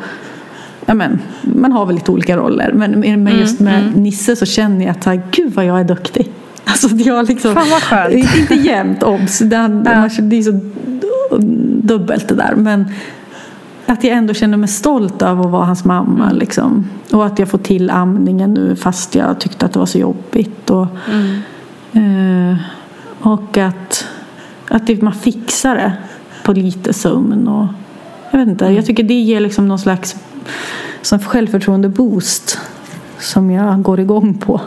ja, 0.86 0.94
men, 0.94 1.20
man 1.42 1.72
har 1.72 1.86
väl 1.86 1.96
lite 1.96 2.12
olika 2.12 2.38
roller. 2.38 2.72
Men, 2.74 3.24
men 3.24 3.40
just 3.40 3.60
med 3.60 3.98
Nisse 3.98 4.36
så 4.36 4.46
känner 4.46 4.86
jag 4.86 4.92
att 4.92 5.06
här, 5.06 5.22
gud 5.32 5.54
vad 5.54 5.66
jag 5.66 5.80
är 5.80 5.84
duktig. 5.84 6.32
Alltså 6.66 6.88
att 6.88 7.06
jag 7.06 7.28
liksom, 7.28 7.54
Fan, 7.54 7.70
vad 7.70 7.82
skönt. 7.82 8.14
Inte 8.40 8.56
jämt 8.56 9.04
obs. 9.04 9.40
Det, 9.40 9.68
det 10.22 10.38
är 10.38 10.42
så 10.42 10.60
dubbelt 11.82 12.28
det 12.28 12.36
där. 12.36 12.56
Men 12.56 12.86
att 13.86 14.04
jag 14.04 14.18
ändå 14.18 14.34
känner 14.34 14.58
mig 14.58 14.70
stolt 14.70 15.22
över 15.22 15.46
att 15.46 15.52
vara 15.52 15.66
hans 15.66 15.86
mamma. 15.86 16.26
Mm. 16.26 16.38
Liksom. 16.38 16.86
Och 17.12 17.26
att 17.26 17.40
jag 17.40 17.50
får 17.50 17.58
till 17.58 17.90
amningen 17.90 18.54
nu 18.54 18.76
fast 18.76 19.16
jag 19.16 19.40
tyckte 19.40 19.66
att 19.66 19.74
det 19.74 19.80
var 19.80 19.86
så 19.86 19.98
jobbigt. 19.98 20.70
Och, 20.70 20.88
Mm. 21.12 21.40
Eh, 21.94 22.58
och 23.22 23.58
att, 23.58 24.08
att 24.70 24.88
det, 24.88 25.02
man 25.02 25.14
fixar 25.14 25.76
det 25.76 25.94
på 26.44 26.54
lite 26.54 26.94
sömn. 26.94 27.48
Och, 27.48 27.68
jag 28.32 28.40
vet 28.40 28.48
inte, 28.48 28.66
jag 28.66 28.86
tycker 28.86 29.04
det 29.04 29.14
ger 29.14 29.40
liksom 29.40 29.68
någon 29.68 29.80
slags 29.80 30.16
som 31.02 31.20
självförtroende-boost 31.20 32.60
som 33.20 33.52
jag 33.52 33.82
går 33.82 34.00
igång 34.00 34.34
på. 34.34 34.62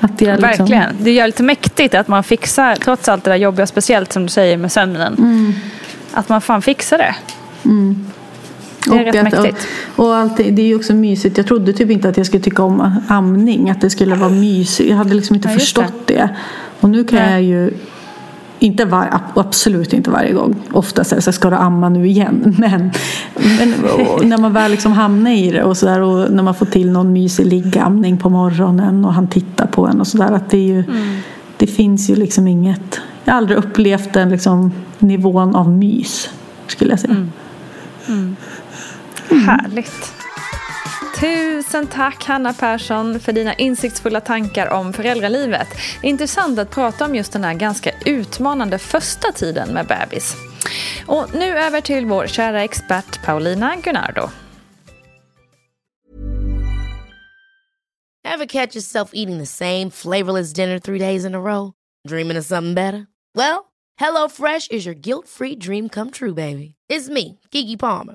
Att 0.00 0.20
jag 0.20 0.40
liksom, 0.40 0.66
Verkligen. 0.66 0.96
Det 1.00 1.18
är 1.18 1.26
lite 1.26 1.42
mäktigt 1.42 1.94
att 1.94 2.08
man 2.08 2.24
fixar, 2.24 2.76
trots 2.76 3.08
allt 3.08 3.24
det 3.24 3.30
där 3.30 3.36
jobbiga, 3.36 3.66
speciellt 3.66 4.12
som 4.12 4.22
du 4.22 4.28
säger 4.28 4.56
med 4.56 4.72
sömnen. 4.72 5.14
Mm. 5.18 5.52
Att 6.12 6.28
man 6.28 6.40
fan 6.40 6.62
fixar 6.62 6.98
det. 6.98 7.14
Det 8.86 8.98
är 8.98 9.12
rätt 9.12 9.34
att- 9.34 9.42
mäktigt. 9.42 9.66
Och, 9.96 10.06
och 10.06 10.14
allt 10.16 10.36
det, 10.36 10.50
det 10.50 10.62
är 10.62 10.66
ju 10.66 10.76
också 10.76 10.94
mysigt. 10.94 11.36
Jag 11.36 11.46
trodde 11.46 11.72
typ 11.72 11.90
inte 11.90 12.08
att 12.08 12.16
jag 12.16 12.26
skulle 12.26 12.42
tycka 12.42 12.62
om 12.62 12.90
amning. 13.08 13.70
Att 13.70 13.80
det 13.80 13.90
skulle 13.90 14.14
vara 14.14 14.30
mysigt. 14.30 14.90
Jag 14.90 14.96
hade 14.96 15.14
liksom 15.14 15.36
inte 15.36 15.48
Ja, 15.48 15.54
förstått 15.58 16.06
det. 16.06 16.28
Och 16.80 16.90
nu 16.90 17.04
kan 17.04 17.18
Nej. 17.18 17.30
jag 17.32 17.42
ju 17.42 17.70
inte 18.58 18.84
var, 18.84 19.20
absolut 19.34 19.92
inte 19.92 20.10
varje 20.10 20.32
gång. 20.32 20.56
Ofta 20.72 21.04
så, 21.04 21.14
här, 21.14 21.22
så 21.22 21.32
ska 21.32 21.50
du 21.50 21.56
amma 21.56 21.88
nu 21.88 22.06
igen. 22.06 22.54
Men, 22.58 22.90
men 23.58 23.74
och 23.90 24.26
när 24.26 24.38
man 24.38 24.52
väl 24.52 24.70
liksom 24.70 24.92
hamnar 24.92 25.30
i 25.30 25.50
det 25.50 25.62
och, 25.62 25.76
så 25.76 25.86
där, 25.86 26.00
och 26.00 26.30
när 26.32 26.42
man 26.42 26.54
får 26.54 26.66
till 26.66 26.90
någon 26.90 27.12
mysig 27.12 27.46
liggamning 27.46 28.16
på 28.18 28.30
morgonen 28.30 29.04
och 29.04 29.14
han 29.14 29.28
tittar 29.28 29.66
på 29.66 29.86
en 29.86 30.00
och 30.00 30.06
sådär. 30.06 30.40
Det, 30.50 30.56
är 30.56 30.62
ju, 30.62 30.78
Mm. 30.84 31.16
det 31.56 31.66
finns 31.66 32.10
ju 32.10 32.14
liksom 32.14 32.46
inget. 32.46 33.00
Jag 33.24 33.32
har 33.32 33.38
aldrig 33.38 33.58
upplevt 33.58 34.12
den 34.12 34.28
liksom, 34.28 34.72
nivån 34.98 35.54
av 35.56 35.70
mys. 35.70 36.30
Skulle 36.66 36.90
jag 36.90 37.00
säga. 37.00 37.26
Mm. 38.08 38.36
Härligt. 39.30 40.12
Tusen 41.20 41.86
tack 41.86 42.24
Hanna 42.24 42.52
Persson 42.52 43.20
för 43.20 43.32
dina 43.32 43.54
insiktsfulla 43.54 44.20
tankar 44.20 44.72
om 44.72 44.92
föräldralivet. 44.92 45.68
Intressant 46.02 46.58
att 46.58 46.70
prata 46.70 47.04
om 47.04 47.14
just 47.14 47.32
den 47.32 47.44
här 47.44 47.54
ganska 47.54 47.90
utmanande 48.06 48.78
första 48.78 49.32
tiden 49.32 49.68
med 49.68 49.86
bebis. 49.86 50.36
Och 51.06 51.34
nu 51.34 51.58
över 51.58 51.80
till 51.80 52.06
vår 52.06 52.26
kära 52.26 52.62
expert 52.62 53.24
Paulina 53.24 53.76
Gunnardo. 53.76 54.28
Ever 58.24 58.46
catch 58.46 58.76
yourself 58.76 59.10
eating 59.12 59.38
the 59.38 59.46
same 59.46 59.90
flavorless 59.90 60.52
dinner 60.52 60.78
three 60.78 60.98
days 60.98 61.24
in 61.24 61.34
a 61.34 61.40
row? 61.40 61.72
Dreaming 62.08 62.38
of 62.38 62.44
something 62.44 62.74
better? 62.74 63.06
Well, 63.34 63.64
hello 64.00 64.28
Fresh 64.28 64.68
is 64.70 64.86
your 64.86 64.94
guilt-free 64.94 65.56
dream 65.56 65.88
come 65.88 66.10
true, 66.10 66.34
baby. 66.34 66.74
It's 66.92 67.08
me, 67.08 67.38
Gigi 67.52 67.76
Palmer. 67.76 68.14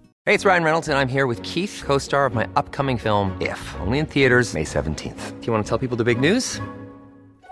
Hey, 0.27 0.35
it's 0.35 0.45
Ryan 0.45 0.63
Reynolds, 0.63 0.87
and 0.87 0.95
I'm 0.99 1.07
here 1.07 1.25
with 1.25 1.41
Keith, 1.41 1.81
co 1.83 1.97
star 1.97 2.27
of 2.27 2.35
my 2.35 2.47
upcoming 2.55 2.95
film, 2.95 3.35
If, 3.41 3.59
only 3.79 3.97
in 3.97 4.05
theaters, 4.05 4.53
May 4.53 4.61
17th. 4.61 5.41
Do 5.41 5.47
you 5.47 5.51
want 5.51 5.65
to 5.65 5.69
tell 5.69 5.79
people 5.79 5.97
the 5.97 6.03
big 6.03 6.19
news? 6.19 6.61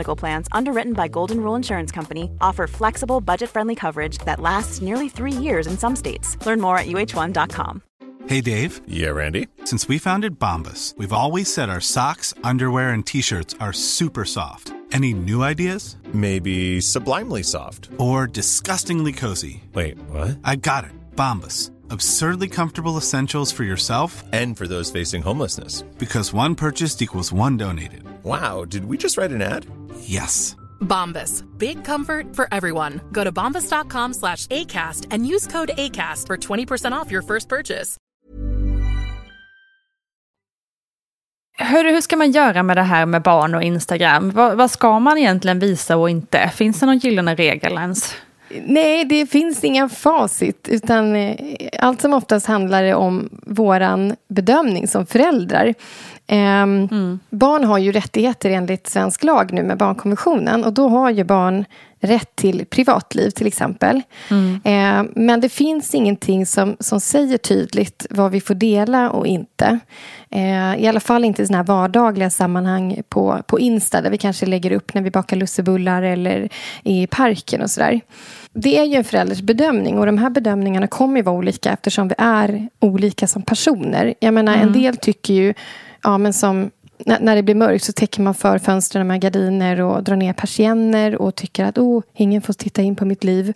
Medical 0.00 0.16
Plans, 0.16 0.48
underwritten 0.52 0.94
by 0.94 1.08
Golden 1.08 1.42
Rule 1.42 1.56
Insurance 1.56 1.92
Company, 1.92 2.30
offer 2.40 2.66
flexible, 2.66 3.20
budget 3.20 3.50
friendly 3.50 3.74
coverage 3.74 4.16
that 4.24 4.40
lasts 4.40 4.80
nearly 4.80 5.10
three 5.10 5.44
years 5.46 5.66
in 5.66 5.76
some 5.76 5.94
states. 5.94 6.38
Learn 6.46 6.58
more 6.58 6.78
at 6.78 6.86
uh1.com. 6.86 7.82
Hey 8.26 8.40
Dave. 8.40 8.80
Yeah, 8.86 9.10
Randy. 9.10 9.46
Since 9.64 9.88
we 9.88 9.98
founded 9.98 10.38
Bombus, 10.38 10.94
we've 10.96 11.12
always 11.12 11.52
said 11.52 11.68
our 11.68 11.80
socks, 11.82 12.32
underwear, 12.42 12.94
and 12.94 13.04
t 13.04 13.20
shirts 13.20 13.54
are 13.60 13.74
super 13.74 14.24
soft. 14.24 14.72
Any 14.92 15.12
new 15.12 15.42
ideas? 15.42 15.96
Maybe 16.14 16.80
sublimely 16.80 17.42
soft. 17.42 17.90
Or 17.98 18.26
disgustingly 18.26 19.12
cozy? 19.12 19.62
Wait, 19.74 19.98
what? 20.08 20.38
I 20.44 20.56
got 20.56 20.84
it. 20.84 20.92
Bombus. 21.14 21.70
Absurdly 21.90 22.48
comfortable 22.48 22.96
essentials 22.96 23.52
for 23.52 23.64
yourself 23.64 24.22
And 24.32 24.56
for 24.56 24.66
those 24.68 24.90
facing 24.92 25.22
homelessness. 25.22 25.82
because 25.98 26.32
one 26.32 26.54
purchased 26.54 27.02
equals 27.02 27.32
one 27.32 27.56
donated. 27.56 28.02
Wow, 28.24 28.64
did 28.64 28.84
we 28.84 28.96
just 28.96 29.16
write 29.18 29.32
an 29.32 29.42
ad? 29.42 29.66
Yes. 30.02 30.56
Bombas. 30.80 31.42
Big 31.58 31.84
comfort 31.84 32.34
for 32.36 32.46
everyone. 32.52 33.00
Go 33.12 33.24
to 33.24 33.32
bombas.com 33.32 34.14
slash 34.14 34.46
ACAST 34.46 35.06
and 35.10 35.26
use 35.26 35.46
code 35.46 35.70
ACAST 35.76 36.26
for 36.26 36.36
20% 36.36 36.92
off 36.92 37.10
your 37.10 37.22
first 37.22 37.48
purchase. 37.48 37.96
Hur, 41.58 41.84
hur 41.92 42.00
ska 42.00 42.16
man 42.16 42.30
göra 42.30 42.62
med 42.62 42.76
det 42.76 42.82
här 42.82 43.06
med 43.06 43.22
barn 43.22 43.54
och 43.54 43.62
Instagram? 43.62 44.30
Vad, 44.30 44.56
vad 44.56 44.70
ska 44.70 44.98
man 44.98 45.18
egentligen 45.18 45.58
visa 45.58 45.96
och 45.96 46.10
inte? 46.10 46.50
Finns 46.54 46.80
det 46.80 46.86
någon 46.86 46.98
gyllene 46.98 47.34
regel 47.34 47.72
ens? 47.72 48.14
Nej, 48.64 49.04
det 49.04 49.26
finns 49.26 49.64
inga 49.64 49.88
facit. 49.88 50.68
Utan 50.68 51.16
eh, 51.16 51.36
allt 51.78 52.00
som 52.00 52.12
oftast 52.12 52.46
handlar 52.46 52.82
det 52.82 52.94
om 52.94 53.28
våran 53.46 54.16
bedömning 54.28 54.88
som 54.88 55.06
föräldrar. 55.06 55.74
Ehm, 56.26 56.88
Barn 57.30 57.64
har 57.64 57.78
ju 57.78 57.92
rättigheter 57.92 58.50
enligt 58.50 58.86
svensk 58.86 59.24
lag 59.24 59.52
nu 59.52 59.62
med 59.62 59.78
barnkonventionen. 59.78 60.64
Och 60.64 60.72
då 60.72 60.88
har 60.88 61.10
ju 61.10 61.24
barn 61.24 61.64
rätt 62.00 62.36
till 62.36 62.66
privatliv 62.66 63.30
till 63.30 63.46
exempel. 63.46 64.02
Ehm, 64.64 65.12
men 65.14 65.40
det 65.40 65.48
finns 65.48 65.94
ingenting 65.94 66.46
som, 66.46 66.76
som 66.80 67.00
säger 67.00 67.38
tydligt 67.38 68.06
vad 68.10 68.30
vi 68.30 68.40
får 68.40 68.54
dela 68.54 69.10
och 69.10 69.26
inte. 69.26 69.78
Ehm, 70.30 70.78
I 70.78 70.88
alla 70.88 71.00
fall 71.00 71.24
inte 71.24 71.42
i 71.42 71.46
såna 71.46 71.58
här 71.58 71.64
vardagliga 71.64 72.30
sammanhang 72.30 73.02
på, 73.08 73.42
på 73.46 73.60
Insta 73.60 74.00
där 74.00 74.10
vi 74.10 74.18
kanske 74.18 74.46
lägger 74.46 74.72
upp 74.72 74.94
när 74.94 75.02
vi 75.02 75.10
bakar 75.10 75.36
lussebullar 75.36 76.02
eller 76.02 76.48
i 76.82 77.06
parken 77.06 77.62
och 77.62 77.70
sådär. 77.70 78.00
Det 78.52 78.78
är 78.78 78.84
ju 78.84 78.94
en 78.94 79.04
förälders 79.04 79.40
bedömning 79.40 79.98
och 79.98 80.06
de 80.06 80.18
här 80.18 80.30
bedömningarna 80.30 80.86
kommer 80.86 81.16
ju 81.16 81.22
vara 81.22 81.36
olika 81.36 81.72
eftersom 81.72 82.08
vi 82.08 82.14
är 82.18 82.68
olika 82.80 83.26
som 83.26 83.42
personer. 83.42 84.14
Jag 84.20 84.34
menar, 84.34 84.54
en 84.54 84.72
del 84.72 84.96
tycker 84.96 85.34
ju, 85.34 85.54
ja 86.02 86.18
men 86.18 86.32
som 86.32 86.70
när, 87.06 87.36
det 87.36 87.42
blir 87.42 87.54
mörkt 87.54 87.84
så 87.84 87.92
täcker 87.92 88.22
man 88.22 88.34
för 88.34 88.58
fönstren 88.58 89.06
med 89.06 89.20
gardiner 89.20 89.80
och 89.80 90.04
drar 90.04 90.16
ner 90.16 90.32
persienner 90.32 91.22
och 91.22 91.34
tycker 91.34 91.64
att 91.64 91.78
oh, 91.78 92.02
ingen 92.14 92.42
får 92.42 92.52
titta 92.52 92.82
in 92.82 92.96
på 92.96 93.04
mitt 93.04 93.24
liv. 93.24 93.52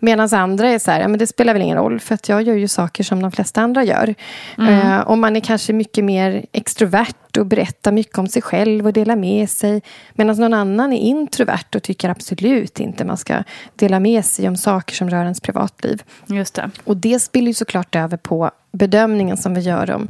Medan 0.00 0.28
andra 0.34 0.68
är 0.68 0.78
så 0.78 0.90
här, 0.90 1.00
ja, 1.00 1.08
men 1.08 1.18
det 1.18 1.26
spelar 1.26 1.52
väl 1.52 1.62
ingen 1.62 1.76
roll 1.76 2.00
för 2.00 2.14
att 2.14 2.28
jag 2.28 2.42
gör 2.42 2.54
ju 2.54 2.68
saker 2.68 3.04
som 3.04 3.22
de 3.22 3.32
flesta 3.32 3.60
andra 3.60 3.84
gör. 3.84 4.14
Eh, 4.58 5.00
och 5.00 5.18
man 5.18 5.36
är 5.36 5.40
kanske 5.40 5.72
mycket 5.72 6.04
mer 6.04 6.46
extrovert 6.52 7.36
och 7.38 7.46
berättar 7.46 7.92
mycket 7.92 8.18
om 8.18 8.28
sig 8.28 8.42
själv 8.42 8.86
och 8.86 8.92
delar 8.92 9.16
med 9.16 9.50
sig. 9.50 9.82
Medan 10.14 10.36
någon 10.36 10.54
annan 10.54 10.92
är 10.92 10.98
introvert 10.98 11.76
och 11.76 11.82
tycker 11.82 12.08
absolut 12.08 12.80
inte 12.80 13.04
man 13.04 13.16
ska 13.16 13.42
dela 13.76 14.00
med 14.00 14.24
sig 14.24 14.48
om 14.48 14.56
saker 14.56 14.94
som 14.94 15.10
rör 15.10 15.22
ens 15.22 15.40
privatliv. 15.40 16.02
Just 16.26 16.54
det. 16.54 16.70
Och 16.84 16.96
det 16.96 17.20
spiller 17.20 17.46
ju 17.46 17.54
såklart 17.54 17.96
över 17.96 18.16
på 18.16 18.50
bedömningen 18.76 19.36
som 19.36 19.54
vi 19.54 19.60
gör 19.60 19.90
om, 19.90 20.08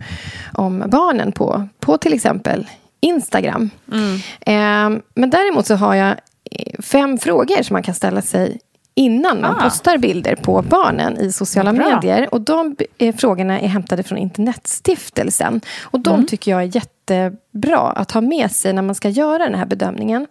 om 0.54 0.84
barnen 0.86 1.32
på, 1.32 1.68
på 1.80 1.98
till 1.98 2.12
exempel 2.14 2.66
Instagram. 3.00 3.70
Mm. 3.92 4.14
Eh, 4.40 5.02
men 5.14 5.30
däremot 5.30 5.66
så 5.66 5.74
har 5.74 5.94
jag 5.94 6.08
eh, 6.50 6.80
fem 6.82 7.18
frågor 7.18 7.62
som 7.62 7.74
man 7.74 7.82
kan 7.82 7.94
ställa 7.94 8.22
sig 8.22 8.60
innan 8.94 9.40
man 9.40 9.56
Ah. 9.58 9.62
postar 9.62 9.98
bilder 9.98 10.34
på 10.36 10.62
barnen 10.62 11.18
i 11.20 11.32
sociala 11.32 11.72
bra. 11.72 11.94
medier. 11.94 12.34
Och 12.34 12.40
de 12.40 12.76
eh, 12.98 13.14
frågorna 13.16 13.60
är 13.60 13.68
hämtade 13.68 14.02
från 14.02 14.18
Internetstiftelsen. 14.18 15.60
Och 15.82 16.00
de 16.00 16.14
Mm. 16.14 16.26
tycker 16.26 16.50
jag 16.50 16.62
är 16.62 16.76
jättebra 16.76 17.78
att 17.78 18.12
ha 18.12 18.20
med 18.20 18.50
sig 18.52 18.72
när 18.72 18.82
man 18.82 18.94
ska 18.94 19.08
göra 19.08 19.38
den 19.38 19.54
här 19.54 19.66
bedömningen. 19.66 20.26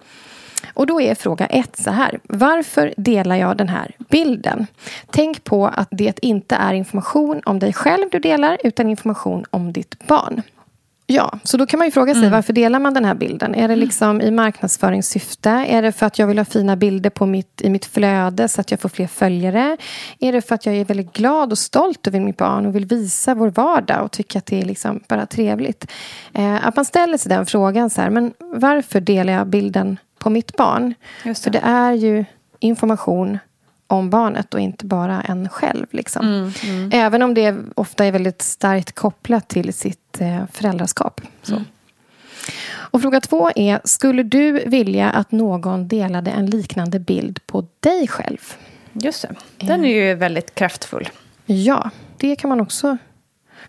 Och 0.75 0.87
då 0.87 1.01
är 1.01 1.15
fråga 1.15 1.45
ett 1.45 1.77
så 1.77 1.91
här. 1.91 2.19
Varför 2.23 2.93
delar 2.97 3.35
jag 3.35 3.57
den 3.57 3.69
här 3.69 3.91
bilden? 4.09 4.67
Tänk 5.11 5.43
på 5.43 5.67
att 5.67 5.87
det 5.91 6.19
inte 6.21 6.55
är 6.55 6.73
information 6.73 7.41
om 7.45 7.59
dig 7.59 7.73
själv 7.73 8.05
du 8.11 8.19
delar, 8.19 8.57
utan 8.63 8.89
information 8.89 9.45
om 9.49 9.73
ditt 9.73 10.07
barn. 10.07 10.41
Ja, 11.07 11.39
så 11.43 11.57
då 11.57 11.65
kan 11.65 11.77
man 11.77 11.87
ju 11.87 11.91
fråga 11.91 12.13
sig 12.13 12.21
Mm. 12.21 12.31
varför 12.31 12.53
delar 12.53 12.79
man 12.79 12.93
den 12.93 13.05
här 13.05 13.15
bilden? 13.15 13.55
Är 13.55 13.67
det 13.67 13.75
liksom 13.75 14.21
i 14.21 14.31
marknadsföringssyfte? 14.31 15.49
Är 15.49 15.81
det 15.81 15.91
för 15.91 16.05
att 16.05 16.19
jag 16.19 16.27
vill 16.27 16.37
ha 16.37 16.45
fina 16.45 16.75
bilder 16.75 17.09
på 17.09 17.25
mitt, 17.25 17.61
i 17.61 17.69
mitt 17.69 17.85
flöde 17.85 18.47
så 18.47 18.61
att 18.61 18.71
jag 18.71 18.79
får 18.79 18.89
fler 18.89 19.07
följare? 19.07 19.77
Är 20.19 20.31
det 20.31 20.41
för 20.41 20.55
att 20.55 20.65
jag 20.65 20.75
är 20.75 20.85
väldigt 20.85 21.13
glad 21.13 21.51
och 21.51 21.57
stolt 21.57 22.07
över 22.07 22.19
mitt 22.19 22.37
barn 22.37 22.65
och 22.65 22.75
vill 22.75 22.85
visa 22.85 23.35
vår 23.35 23.49
vardag 23.49 24.03
och 24.03 24.11
tycka 24.11 24.39
att 24.39 24.45
det 24.45 24.61
är 24.61 24.65
liksom 24.65 24.99
bara 25.07 25.25
trevligt? 25.25 25.91
Eh, 26.33 26.67
att 26.67 26.75
man 26.75 26.85
ställer 26.85 27.17
sig 27.17 27.29
den 27.29 27.45
frågan 27.45 27.89
så 27.89 28.01
här, 28.01 28.09
men 28.09 28.33
varför 28.39 28.99
delar 28.99 29.33
jag 29.33 29.47
bilden 29.47 29.97
på 30.17 30.29
mitt 30.29 30.57
barn? 30.57 30.93
Just 31.23 31.43
För 31.43 31.51
det 31.51 31.61
är 31.63 31.93
ju 31.93 32.25
information 32.59 33.39
om 33.87 34.09
barnet 34.09 34.53
och 34.53 34.59
inte 34.59 34.85
bara 34.85 35.21
en 35.21 35.49
själv. 35.49 35.87
Liksom. 35.91 36.25
Mm, 36.25 36.51
mm. 36.63 36.89
Även 36.93 37.21
om 37.21 37.33
det 37.33 37.55
ofta 37.75 38.05
är 38.05 38.11
väldigt 38.11 38.41
starkt 38.41 38.91
kopplat 38.91 39.47
till 39.47 39.73
sitt 39.73 40.21
eh, 40.21 40.43
föräldraskap. 40.51 41.21
Mm. 41.49 41.63
Och 42.73 43.01
fråga 43.01 43.21
två 43.21 43.51
är, 43.55 43.81
skulle 43.83 44.23
du 44.23 44.51
vilja 44.51 45.09
att 45.09 45.31
någon 45.31 45.87
delade 45.87 46.31
en 46.31 46.45
liknande 46.45 46.99
bild 46.99 47.47
på 47.47 47.67
dig 47.79 48.07
själv? 48.07 48.53
Just 48.93 49.21
det. 49.21 49.35
Den 49.67 49.85
är 49.85 49.89
ju 49.89 50.15
väldigt 50.15 50.55
kraftfull. 50.55 51.09
Ja, 51.45 51.89
det 52.17 52.35
kan 52.35 52.49
man 52.49 52.61
också 52.61 52.97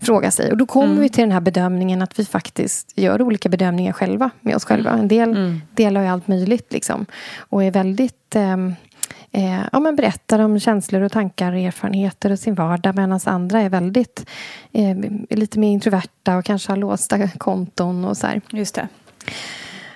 fråga 0.00 0.30
sig. 0.30 0.50
Och 0.50 0.56
då 0.56 0.66
kommer 0.66 0.86
Mm. 0.86 1.00
vi 1.00 1.08
till 1.08 1.22
den 1.22 1.32
här 1.32 1.40
bedömningen 1.40 2.02
att 2.02 2.18
vi 2.18 2.24
faktiskt 2.24 2.92
gör 2.98 3.22
olika 3.22 3.48
bedömningar 3.48 3.92
själva 3.92 4.30
med 4.40 4.56
oss 4.56 4.64
själva. 4.64 4.90
En 4.90 5.08
del 5.08 5.28
Mm. 5.30 5.60
delar 5.74 6.02
ju 6.02 6.08
allt 6.08 6.28
möjligt 6.28 6.72
liksom. 6.72 7.06
Och 7.38 7.64
är 7.64 7.70
väldigt 7.70 8.36
ehm, 8.36 8.74
eh, 9.32 9.60
ja, 9.72 9.80
men 9.80 9.96
berättar 9.96 10.38
om 10.38 10.60
känslor 10.60 11.02
och 11.02 11.12
tankar 11.12 11.52
och 11.52 11.58
erfarenheter 11.58 12.32
och 12.32 12.38
sin 12.38 12.54
vardag 12.54 12.96
medan 12.96 13.20
andra 13.24 13.60
är 13.60 13.68
väldigt 13.68 14.26
eh, 14.72 14.96
lite 15.30 15.58
mer 15.58 15.68
introverta 15.70 16.36
och 16.36 16.44
kanske 16.44 16.72
har 16.72 16.76
låsta 16.76 17.28
konton 17.28 18.04
och 18.04 18.16
så 18.16 18.26
här. 18.26 18.40
Just 18.50 18.74
det. 18.74 18.88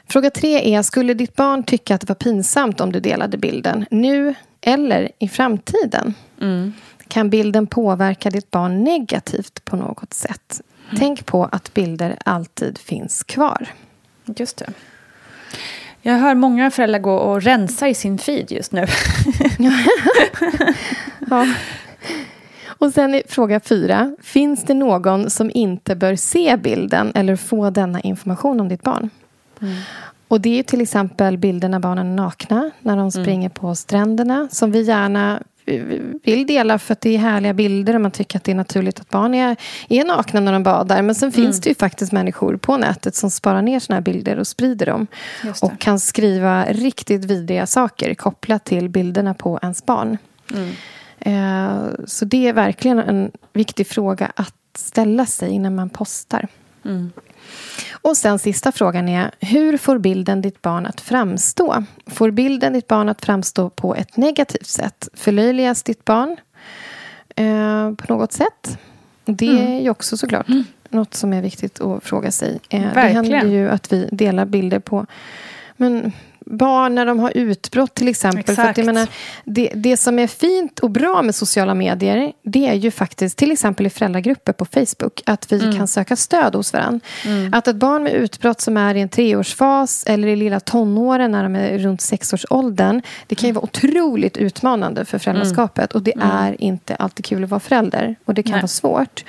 Fråga 0.08 0.30
tre 0.30 0.74
är, 0.74 0.82
skulle 0.82 1.14
ditt 1.14 1.36
barn 1.36 1.62
tycka 1.62 1.94
att 1.94 2.00
det 2.00 2.08
var 2.08 2.14
pinsamt 2.14 2.80
om 2.80 2.92
du 2.92 3.00
delade 3.00 3.38
bilden 3.38 3.86
nu 3.90 4.34
eller 4.60 5.10
i 5.18 5.28
framtiden? 5.28 6.14
Mm. 6.40 6.72
Kan 7.10 7.30
bilden 7.30 7.66
påverka 7.66 8.30
ditt 8.30 8.50
barn 8.50 8.84
negativt 8.84 9.64
på 9.64 9.76
något 9.76 10.14
sätt? 10.14 10.60
Tänk 10.98 11.26
på 11.26 11.44
att 11.44 11.74
bilder 11.74 12.18
alltid 12.24 12.78
finns 12.78 13.22
kvar. 13.22 13.68
Just 14.24 14.56
det. 14.56 14.72
Jag 16.02 16.14
hör 16.14 16.34
många 16.34 16.70
föräldrar 16.70 16.98
gå 16.98 17.14
och 17.14 17.42
rensa 17.42 17.88
i 17.88 17.94
sin 17.94 18.18
feed 18.18 18.52
just 18.52 18.72
nu. 18.72 18.86
Ja. 21.30 21.46
Och 22.66 22.92
sen 22.92 23.14
är 23.14 23.22
fråga 23.28 23.60
fyra. 23.60 24.16
Finns 24.22 24.64
det 24.64 24.74
någon 24.74 25.30
som 25.30 25.50
inte 25.54 25.96
bör 25.96 26.16
se 26.16 26.56
bilden 26.56 27.12
eller 27.14 27.36
få 27.36 27.70
denna 27.70 28.00
information 28.00 28.60
om 28.60 28.68
ditt 28.68 28.82
barn? 28.82 29.10
Och 30.28 30.40
det 30.40 30.58
är 30.58 30.62
till 30.62 30.80
exempel 30.80 31.38
bilder 31.38 31.68
när 31.68 31.78
barnen 31.78 32.06
är 32.06 32.14
nakna, 32.14 32.70
när 32.80 32.96
de 32.96 33.10
springer 33.10 33.48
på 33.48 33.74
stränderna, 33.74 34.48
som 34.50 34.72
vi 34.72 34.82
gärna 34.82 35.42
vill 36.24 36.46
dela 36.46 36.78
för 36.78 36.92
att 36.92 37.00
det 37.00 37.14
är 37.14 37.18
härliga 37.18 37.54
bilder 37.54 37.94
och 37.94 38.00
man 38.00 38.10
tycker 38.10 38.38
att 38.38 38.44
det 38.44 38.52
är 38.52 38.56
naturligt 38.56 39.00
att 39.00 39.08
barn 39.10 39.34
är, 39.34 39.56
är 39.88 40.04
nakna 40.04 40.40
när 40.40 40.52
de 40.52 40.62
badar. 40.62 41.02
Men 41.02 41.14
sen 41.14 41.32
finns 41.32 41.60
det 41.60 41.68
ju 41.68 41.74
faktiskt 41.74 42.12
människor 42.12 42.56
på 42.56 42.76
nätet 42.76 43.14
som 43.14 43.30
sparar 43.30 43.62
ner 43.62 43.80
såna 43.80 43.96
här 43.96 44.02
bilder 44.02 44.38
och 44.38 44.46
sprider 44.46 44.86
dem. 44.86 45.06
Och 45.62 45.78
kan 45.78 46.00
skriva 46.00 46.64
riktigt 46.64 47.24
vidriga 47.24 47.66
saker 47.66 48.14
kopplat 48.14 48.64
till 48.64 48.88
bilderna 48.88 49.34
på 49.34 49.58
ens 49.62 49.86
barn. 49.86 50.18
Mm. 50.54 50.70
Eh, 51.18 51.90
Så 52.06 52.24
det 52.24 52.48
är 52.48 52.52
verkligen 52.52 52.98
en 52.98 53.30
viktig 53.52 53.86
fråga 53.86 54.32
att 54.36 54.54
ställa 54.74 55.26
sig 55.26 55.50
innan 55.50 55.74
man 55.74 55.90
postar. 55.90 56.48
Mm. 56.84 57.12
Och 58.02 58.16
sen 58.16 58.38
sista 58.38 58.72
frågan 58.72 59.08
är, 59.08 59.30
hur 59.40 59.76
får 59.76 59.98
bilden 59.98 60.40
ditt 60.42 60.62
barn 60.62 60.86
att 60.86 61.00
framstå? 61.00 61.84
Får 62.06 62.30
bilden 62.30 62.72
ditt 62.72 62.86
barn 62.86 63.08
att 63.08 63.24
framstå 63.24 63.70
på 63.70 63.94
ett 63.94 64.16
negativt 64.16 64.66
sätt? 64.66 65.08
Förlöjligas 65.14 65.82
ditt 65.82 66.04
barn 66.04 66.36
eh, 67.36 67.92
på 67.94 68.12
något 68.14 68.32
sätt? 68.32 68.78
Det 69.24 69.48
Mm. 69.48 69.66
är 69.72 69.80
ju 69.80 69.90
också 69.90 70.16
såklart 70.16 70.46
något 70.88 71.14
som 71.14 71.32
är 71.32 71.42
viktigt 71.42 71.80
att 71.80 72.04
fråga 72.04 72.30
sig. 72.30 72.60
Eh, 72.68 72.94
det 72.94 73.00
händer 73.00 73.44
ju 73.44 73.68
att 73.70 73.92
vi 73.92 74.08
delar 74.12 74.44
bilder 74.44 74.78
på 74.78 75.06
men, 75.76 76.12
barn 76.50 76.94
när 76.94 77.06
de 77.06 77.18
har 77.18 77.32
utbrott 77.36 77.94
till 77.94 78.08
exempel. 78.08 78.56
För 78.56 78.62
att, 78.62 78.76
jag 78.76 78.86
menar, 78.86 79.08
det, 79.44 79.72
det 79.74 79.96
som 79.96 80.18
är 80.18 80.26
fint 80.26 80.78
och 80.78 80.90
bra 80.90 81.22
med 81.22 81.34
sociala 81.34 81.74
medier 81.74 82.32
det 82.42 82.66
är 82.68 82.74
ju 82.74 82.90
faktiskt 82.90 83.38
till 83.38 83.52
exempel 83.52 83.86
i 83.86 83.90
föräldragrupper 83.90 84.52
på 84.52 84.64
Facebook 84.64 85.22
att 85.26 85.52
vi 85.52 85.60
Mm. 85.60 85.76
kan 85.76 85.88
söka 85.88 86.16
stöd 86.16 86.54
hos 86.54 86.72
varandra. 86.72 87.00
Att 87.52 87.68
ett 87.68 87.76
barn 87.76 88.02
med 88.02 88.12
utbrott 88.12 88.60
som 88.60 88.76
är 88.76 88.94
i 88.94 89.00
en 89.00 89.08
treårsfas 89.08 90.04
eller 90.06 90.28
i 90.28 90.36
lilla 90.36 90.60
tonåren 90.60 91.32
när 91.32 91.42
de 91.42 91.56
är 91.56 91.78
runt 91.78 92.00
sexårsåldern 92.00 93.02
det 93.26 93.34
kan 93.34 93.48
ju 93.48 93.52
vara 93.52 93.64
otroligt 93.64 94.36
utmanande 94.36 95.04
för 95.04 95.18
föräldraskapet 95.18 95.92
och 95.92 96.02
det 96.02 96.12
är 96.20 96.62
inte 96.62 96.94
alltid 96.94 97.24
kul 97.24 97.44
att 97.44 97.50
vara 97.50 97.60
förälder 97.60 98.16
och 98.24 98.34
det 98.34 98.42
kan 98.42 98.52
Nej. 98.52 98.60
vara 98.60 98.68
svårt. 98.68 99.24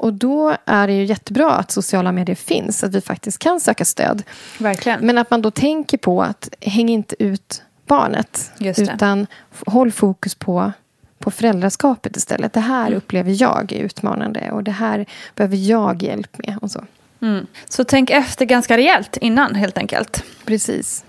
Och 0.00 0.12
då 0.12 0.56
är 0.64 0.86
det 0.86 0.92
ju 0.92 1.04
jättebra 1.04 1.50
att 1.50 1.70
sociala 1.70 2.12
medier 2.12 2.36
finns, 2.36 2.84
att 2.84 2.94
vi 2.94 3.00
faktiskt 3.00 3.38
kan 3.38 3.60
söka 3.60 3.84
stöd. 3.84 4.22
Verkligen. 4.58 5.06
Men 5.06 5.18
att 5.18 5.30
man 5.30 5.42
då 5.42 5.50
tänker 5.50 5.98
på 5.98 6.22
att 6.22 6.54
häng 6.60 6.88
inte 6.88 7.22
ut 7.22 7.62
barnet. 7.86 8.52
Utan 8.58 9.26
håll 9.66 9.92
fokus 9.92 10.34
på, 10.34 10.72
på 11.18 11.30
föräldraskapet 11.30 12.16
istället. 12.16 12.52
Det 12.52 12.60
här 12.60 12.92
upplever 12.92 13.42
jag 13.42 13.72
är 13.72 13.78
utmanande 13.78 14.50
och 14.50 14.64
det 14.64 14.70
här 14.70 15.06
behöver 15.34 15.56
jag 15.56 16.02
hjälp 16.02 16.38
med. 16.38 16.58
Och 16.62 16.70
så. 16.70 16.84
Mm. 17.22 17.46
Så 17.68 17.84
tänk 17.84 18.10
efter 18.10 18.44
ganska 18.44 18.76
rejält 18.76 19.16
innan 19.16 19.54
helt 19.54 19.78
enkelt. 19.78 20.24
Precis. 20.44 21.04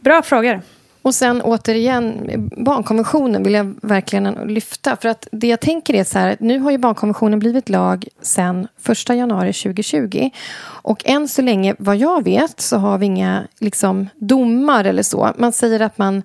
Bra 0.00 0.22
frågor. 0.22 0.62
Och 1.04 1.14
sen 1.14 1.42
återigen, 1.42 2.30
barnkonventionen 2.56 3.42
vill 3.42 3.54
jag 3.54 3.74
verkligen 3.82 4.34
lyfta. 4.34 4.96
För 4.96 5.08
att 5.08 5.28
det 5.32 5.46
jag 5.46 5.60
tänker 5.60 5.94
är 5.94 6.04
så 6.04 6.18
här, 6.18 6.36
nu 6.40 6.58
har 6.58 6.70
ju 6.70 6.78
barnkonventionen 6.78 7.38
blivit 7.38 7.68
lag 7.68 8.08
sedan 8.22 8.68
1 8.88 9.08
januari 9.08 9.52
2020. 9.52 10.30
Och 10.64 11.02
än 11.04 11.28
så 11.28 11.42
länge, 11.42 11.74
vad 11.78 11.96
jag 11.96 12.24
vet, 12.24 12.60
så 12.60 12.76
har 12.76 12.98
vi 12.98 13.06
inga 13.06 13.42
liksom, 13.58 14.08
domar 14.16 14.84
eller 14.84 15.02
så. 15.02 15.30
Man 15.38 15.52
säger 15.52 15.80
att 15.80 15.98
man, 15.98 16.22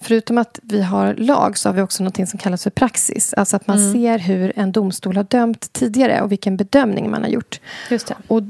förutom 0.00 0.38
att 0.38 0.58
vi 0.62 0.82
har 0.82 1.14
lag, 1.14 1.58
så 1.58 1.68
har 1.68 1.74
vi 1.74 1.82
också 1.82 2.04
något 2.04 2.28
som 2.28 2.38
kallas 2.38 2.62
för 2.62 2.70
praxis. 2.70 3.34
Alltså 3.34 3.56
att 3.56 3.66
man 3.66 3.92
ser 3.92 4.18
hur 4.18 4.52
en 4.56 4.72
domstol 4.72 5.16
har 5.16 5.24
dömt 5.24 5.72
tidigare 5.72 6.22
och 6.22 6.32
vilken 6.32 6.56
bedömning 6.56 7.10
man 7.10 7.22
har 7.22 7.30
gjort. 7.30 7.60
Just 7.90 8.06
det. 8.06 8.14
Och 8.28 8.42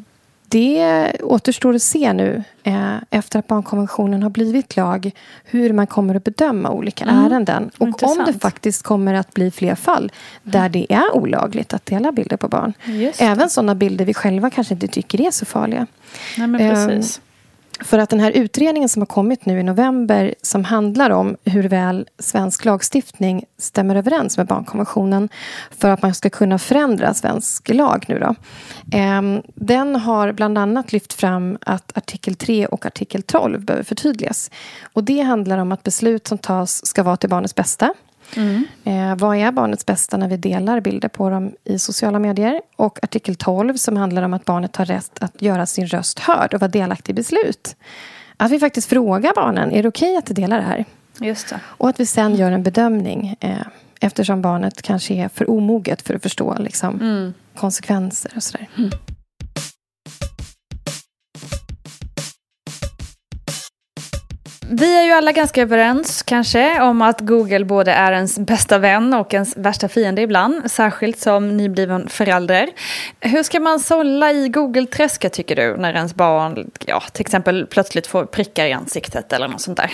det 0.51 1.13
återstår 1.23 1.75
att 1.75 1.83
se 1.83 2.13
nu 2.13 2.43
eh, 2.63 2.97
efter 3.11 3.39
att 3.39 3.47
barnkonventionen 3.47 4.23
har 4.23 4.31
blivit 4.31 4.77
lag 4.77 5.11
hur 5.45 5.73
man 5.73 5.87
kommer 5.87 6.15
att 6.15 6.25
bedöma 6.25 6.71
olika 6.71 7.05
ärenden. 7.05 7.71
Och 7.75 7.83
om 7.83 7.89
Intressant. 7.89 8.27
det 8.27 8.39
faktiskt 8.39 8.83
kommer 8.83 9.15
att 9.15 9.35
bli 9.35 9.51
fler 9.51 9.75
fall 9.75 10.13
där 10.43 10.69
det 10.69 10.87
är 10.93 11.15
olagligt 11.17 11.75
att 11.75 11.87
dela 11.87 12.13
bilder 12.13 12.37
på 12.37 12.49
barn. 12.49 12.73
Även 13.19 13.51
sådana 13.51 13.75
bilder 13.75 14.05
vi 14.05 14.15
själva 14.15 14.51
kanske 14.51 14.75
inte 14.75 14.89
tycker 14.89 15.21
är 15.21 15.31
så 15.31 15.45
farliga. 15.47 15.87
Nej, 16.39 16.47
men 16.47 16.61
Ehm, 16.61 16.89
precis. 16.89 17.21
För 17.85 17.99
att 17.99 18.11
den 18.11 18.21
här 18.21 18.31
utredningen 18.31 18.89
som 18.89 19.03
har 19.03 19.07
kommit 19.07 19.47
nu 19.47 19.61
i 19.61 19.63
november 19.63 20.35
som 20.43 20.65
handlar 20.65 21.11
om 21.11 21.37
hur 21.45 21.69
väl 21.69 22.09
svensk 22.19 22.65
lagstiftning 22.65 23.45
stämmer 23.59 23.97
överens 23.97 24.37
med 24.37 24.47
barnkonventionen 24.47 25.29
för 25.79 25.89
att 25.89 26.03
man 26.03 26.15
ska 26.15 26.31
kunna 26.31 26.59
förändra 26.59 27.15
svensk 27.15 27.69
lag 27.69 28.05
nu 28.09 28.19
då. 28.19 28.35
Ehm, 28.93 29.43
den 29.55 29.97
har 29.97 30.33
bland 30.33 30.59
annat 30.59 30.93
lyft 30.93 31.13
fram 31.13 31.59
att 31.61 31.97
artikel 31.97 32.35
3 32.35 32.67
och 32.67 32.87
artikel 32.87 33.23
12 33.23 33.65
behöver 33.65 33.85
förtydligas. 33.85 34.51
Och 34.93 35.05
det 35.05 35.21
handlar 35.21 35.59
om 35.59 35.73
att 35.73 35.83
beslut 35.83 36.27
som 36.27 36.39
tas 36.39 36.87
ska 36.87 37.03
vara 37.03 37.17
till 37.17 37.31
barnets 37.31 37.55
bästa. 37.55 37.95
Eh, 38.85 39.17
vad 39.17 39.37
är 39.37 39.53
barnets 39.53 39.87
bästa 39.87 40.17
när 40.17 40.29
vi 40.29 40.37
delar 40.37 40.81
bilder 40.81 41.09
på 41.09 41.31
dem 41.31 41.53
i 41.65 41.79
sociala 41.79 42.19
medier? 42.19 42.61
Och 42.77 42.99
artikel 43.05 43.35
12 43.35 43.77
som 43.77 43.97
handlar 43.97 44.23
om 44.23 44.35
att 44.35 44.45
barnet 44.45 44.77
har 44.77 44.85
rätt 44.85 45.23
att 45.23 45.43
göra 45.43 45.67
sin 45.67 45.87
röst 45.87 46.19
hörd 46.19 46.55
och 46.55 46.61
vara 46.61 46.71
delaktig 46.71 47.13
i 47.13 47.15
beslut. 47.15 47.77
Att 48.37 48.51
vi 48.51 48.59
faktiskt 48.59 48.89
frågar 48.89 49.33
barnen, 49.35 49.73
är 49.73 49.83
det 49.83 49.89
okej 49.89 50.17
att 50.17 50.27
du 50.27 50.35
delar 50.35 50.57
det 50.57 50.63
här? 50.63 50.85
Just 51.21 51.49
det. 51.49 51.61
Och 51.65 51.89
att 51.89 52.01
vi 52.01 52.07
sen 52.07 52.35
gör 52.35 52.53
en 52.53 52.63
bedömning 52.63 53.37
eh, 53.41 53.57
Eftersom 54.03 54.43
barnet 54.43 54.83
kanske 54.83 55.15
är 55.15 55.29
för 55.29 55.51
omoget 55.51 56.03
för 56.03 56.15
att 56.15 56.23
förstå 56.23 56.57
liksom, 56.59 57.01
Mm. 57.01 57.35
konsekvenser 57.55 58.33
och 58.37 58.43
sådär. 58.43 58.69
Vi 64.73 64.99
är 64.99 65.03
ju 65.03 65.13
alla 65.13 65.33
ganska 65.33 65.63
överens 65.63 66.23
kanske 66.23 66.83
om 66.83 67.03
att 67.03 67.21
Google 67.21 67.65
både 67.65 67.93
är 67.93 68.13
ens 68.13 68.39
bästa 68.39 68.79
vän 68.79 69.15
och 69.15 69.35
ens 69.35 69.57
värsta 69.57 69.89
fiende 69.89 70.23
ibland. 70.23 70.71
Särskilt 70.71 71.19
som 71.19 71.57
nybliven 71.57 72.09
förälder. 72.09 72.69
Hur 73.21 73.43
ska 73.43 73.61
man 73.61 73.81
sålla 73.81 74.33
i 74.33 74.49
Google-träsket 74.49 75.33
tycker 75.33 75.57
du? 75.57 75.77
När 75.77 75.95
ens 75.95 76.15
barn 76.15 76.71
ja, 76.87 77.03
till 77.13 77.21
exempel 77.21 77.67
plötsligt 77.67 78.07
får 78.07 78.25
prickar 78.25 78.67
i 78.67 78.73
ansiktet 78.73 79.33
eller 79.33 79.49
något 79.49 79.61
sånt 79.61 79.77
där. 79.77 79.91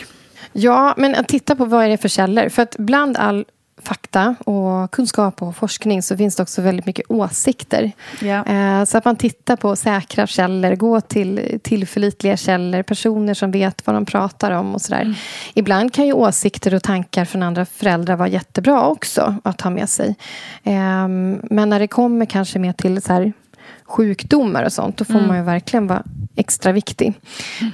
Ja, 0.52 0.94
men 0.96 1.14
att 1.14 1.28
titta 1.28 1.56
på 1.56 1.64
vad 1.64 1.84
är 1.84 1.88
det 1.88 1.98
för 1.98 2.08
källor. 2.08 2.48
För 2.48 2.62
att 2.62 2.76
bland 2.78 3.16
all 3.16 3.44
fakta 3.86 4.34
och 4.44 4.90
kunskap 4.90 5.42
och 5.42 5.56
forskning 5.56 6.02
så 6.02 6.16
finns 6.16 6.36
det 6.36 6.42
också 6.42 6.62
väldigt 6.62 6.86
mycket 6.86 7.10
åsikter. 7.10 7.92
Eh, 8.22 8.84
Så 8.84 8.98
att 8.98 9.04
man 9.04 9.16
tittar 9.16 9.56
på 9.56 9.76
säkra 9.76 10.26
källor, 10.26 10.74
gå 10.74 11.00
till 11.00 11.60
tillförlitliga 11.62 12.36
källor, 12.36 12.82
personer 12.82 13.34
som 13.34 13.50
vet 13.50 13.86
vad 13.86 13.96
de 13.96 14.04
pratar 14.06 14.50
om 14.50 14.74
och 14.74 14.80
sådär. 14.82 15.14
Ibland 15.54 15.92
kan 15.94 16.06
ju 16.06 16.12
åsikter 16.12 16.74
och 16.74 16.82
tankar 16.82 17.24
från 17.24 17.42
andra 17.42 17.64
föräldrar 17.66 18.16
vara 18.16 18.28
jättebra 18.28 18.86
också 18.86 19.34
att 19.44 19.60
ha 19.60 19.70
med 19.70 19.88
sig. 19.88 20.14
Eh, 20.64 21.08
Men 21.50 21.68
när 21.68 21.78
det 21.78 21.88
kommer 21.88 22.26
kanske 22.26 22.58
mer 22.58 22.72
till 22.72 23.02
så 23.02 23.12
här 23.12 23.32
sjukdomar 23.84 24.64
och 24.64 24.72
sånt, 24.72 24.96
då 24.96 25.04
får 25.04 25.14
Mm. 25.14 25.26
man 25.28 25.36
ju 25.36 25.42
verkligen 25.42 25.86
vara 25.86 26.02
extra 26.36 26.72
viktig. 26.72 27.14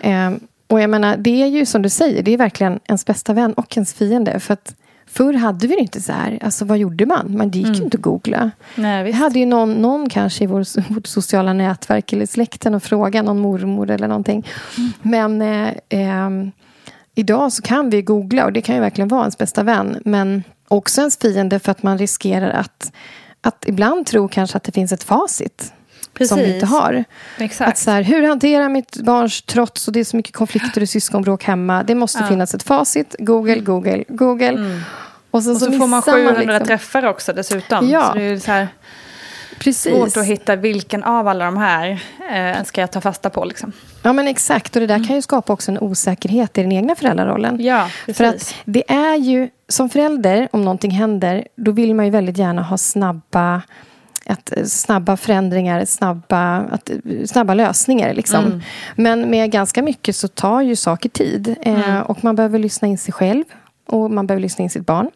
Eh, 0.03 0.31
Och 0.68 0.81
jag 0.81 0.90
menar, 0.90 1.16
det 1.16 1.42
är 1.42 1.46
ju 1.46 1.66
som 1.66 1.83
du 1.83 1.88
säger, 1.88 2.22
det 2.22 2.33
är 2.35 2.37
verkligen 2.38 2.81
ens 2.88 3.07
bästa 3.07 3.33
vän 3.33 3.53
och 3.53 3.77
ens 3.77 3.94
fiende. 3.94 4.40
För 4.40 4.53
att 4.55 4.75
Förr 5.12 5.33
hade 5.35 5.66
vi 5.66 5.75
det 5.75 5.81
inte 5.81 6.01
så 6.03 6.12
här. 6.12 6.38
Alltså 6.42 6.64
vad 6.64 6.79
gjorde 6.79 7.07
man? 7.07 7.37
Man 7.37 7.51
gick 7.51 7.66
ju 7.79 7.85
inte 7.85 7.96
att 7.96 8.03
googla. 8.03 8.51
Nej, 8.75 9.03
Vi 9.05 9.11
visst. 9.11 9.22
hade 9.22 9.38
ju 9.38 9.46
någon, 9.46 9.72
någon 9.75 10.09
kanske 10.09 10.44
i 10.44 10.46
vår, 10.46 10.92
vårt 10.94 11.07
sociala 11.07 11.53
nätverk 11.53 12.12
eller 12.12 12.27
släkten 12.27 12.75
och 12.75 12.83
fråga 12.83 13.22
någon 13.22 13.38
mormor 13.38 13.90
eller 13.90 14.09
någonting. 14.09 14.46
Men 15.03 15.42
eh, 15.42 15.68
ehm, 15.88 16.51
idag 17.14 17.53
så 17.53 17.62
kan 17.62 17.90
vi 17.90 18.03
googla 18.03 18.44
och 18.44 18.53
det 18.53 18.61
kan 18.61 18.75
ju 18.75 18.81
verkligen 18.81 19.09
vara 19.09 19.20
ens 19.20 19.38
bästa 19.38 19.62
vän. 19.62 20.03
Men 20.05 20.42
också 20.68 21.01
ens 21.01 21.16
fiende 21.18 21.59
för 21.59 21.70
att 21.72 21.83
man 21.83 21.98
riskerar 21.98 22.51
att, 22.51 22.92
att 23.40 23.64
ibland 23.68 24.07
tro 24.07 24.29
kanske 24.29 24.57
att 24.57 24.64
det 24.64 24.72
finns 24.72 24.92
ett 24.92 25.03
facit. 25.05 25.72
Som 26.29 26.38
vi 26.38 26.44
Precis. 26.44 26.55
inte 26.55 26.66
har. 26.66 27.05
Exakt. 27.38 27.68
Att 27.70 27.79
så 27.79 27.90
här, 27.90 28.03
hur 28.03 28.29
hanterar 28.29 28.68
mitt 28.68 28.96
barns 28.96 29.42
trots 29.42 29.88
och 29.88 29.92
det 29.94 30.01
är 30.01 30.05
så 30.05 30.16
mycket 30.16 30.35
konflikter 30.35 30.81
och 30.83 30.88
syskonbråk 30.88 31.44
hemma. 31.44 31.83
Det 31.83 31.94
måste 31.94 32.18
Ja. 32.22 32.27
finnas 32.29 32.55
ett 32.55 32.62
facit. 32.62 33.16
Google, 33.18 33.61
Google, 33.61 34.05
Google. 34.09 34.81
Och, 35.33 35.42
sen 35.42 35.53
Och 35.53 35.59
så, 35.61 35.73
får 35.73 35.87
man 35.87 35.99
missar 35.99 36.12
700 36.12 36.40
liksom- 36.40 36.66
träffar 36.66 37.07
också 37.07 37.33
dessutom. 37.33 37.88
Ja. 37.88 38.09
Så 38.12 38.18
det 38.18 38.25
är 38.25 38.38
så 38.38 38.51
här 38.51 38.68
Precis. 39.59 39.92
svårt 39.92 40.16
att 40.16 40.25
hitta 40.27 40.57
vilken 40.57 41.03
av 41.05 41.29
alla 41.29 41.45
de 41.45 41.57
här 41.57 42.03
eh, 42.33 42.64
ska 42.64 42.81
jag 42.81 42.90
ta 42.90 43.01
fasta 43.01 43.31
på. 43.31 43.45
Liksom. 43.45 43.73
Ja, 44.03 44.12
men 44.12 44.29
exakt. 44.29 44.77
Och 44.77 44.81
det 44.81 44.87
där 44.87 45.07
kan 45.07 45.16
ju 45.16 45.23
skapa 45.23 45.53
också 45.53 45.71
en 45.71 45.79
osäkerhet 45.79 46.59
i 46.59 46.62
den 46.62 46.73
egna 46.73 46.95
föräldrarollen. 46.95 47.57
Ja, 47.61 47.88
För 48.07 48.25
att 48.25 48.33
precis. 48.35 48.55
det 48.64 48.90
är 48.92 49.16
ju, 49.16 49.49
som 49.68 49.88
förälder, 49.88 50.49
om 50.53 50.64
någonting 50.64 50.90
händer, 50.90 51.47
då 51.57 51.73
vill 51.73 51.95
man 51.95 52.05
ju 52.05 52.11
väldigt 52.11 52.38
gärna 52.38 52.62
ha 52.62 52.79
snabba 52.79 53.62
att, 54.27 54.53
eh, 54.57 54.64
snabba 54.64 55.16
förändringar, 55.16 55.85
snabba, 55.85 56.57
att, 56.57 56.90
eh, 56.90 56.97
snabba 57.27 57.55
lösningar. 57.55 58.14
Liksom. 58.14 58.45
Mm. 58.45 58.61
Men 58.97 59.31
med 59.31 59.51
ganska 59.51 59.83
mycket 59.83 60.16
så 60.16 60.29
tar 60.29 60.61
ju 60.61 60.77
saker 60.77 61.09
tid. 61.09 61.57
Eh, 61.62 61.88
Mm. 61.90 62.03
och 62.03 62.25
man 62.25 62.37
behöver 62.37 62.59
lyssna 62.59 62.88
in 62.88 62.99
sig 62.99 63.12
själv 63.14 63.45
och 63.92 64.11
man 64.11 64.26
behöver 64.26 64.42
lyssna 64.42 64.62
in 64.62 64.70
sitt 64.70 64.87
barn. 64.87 65.11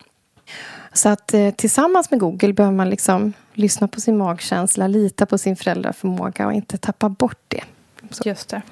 Så 0.93 1.09
att 1.09 1.35
eh, 1.35 1.51
tillsammans 1.51 2.11
med 2.11 2.21
Google 2.21 2.53
behöver 2.53 2.77
man 2.77 2.91
liksom 2.91 3.33
lyssna 3.55 3.89
på 3.89 4.01
sin 4.01 4.17
magkänsla, 4.19 4.87
lita 4.87 5.27
på 5.27 5.39
sin 5.39 5.57
föräldraförmåga 5.57 6.47
och 6.47 6.53
inte 6.53 6.79
tappa 6.79 7.09
bort 7.09 7.41
det. 7.49 7.63
Just 8.25 8.49
det. 8.49 8.63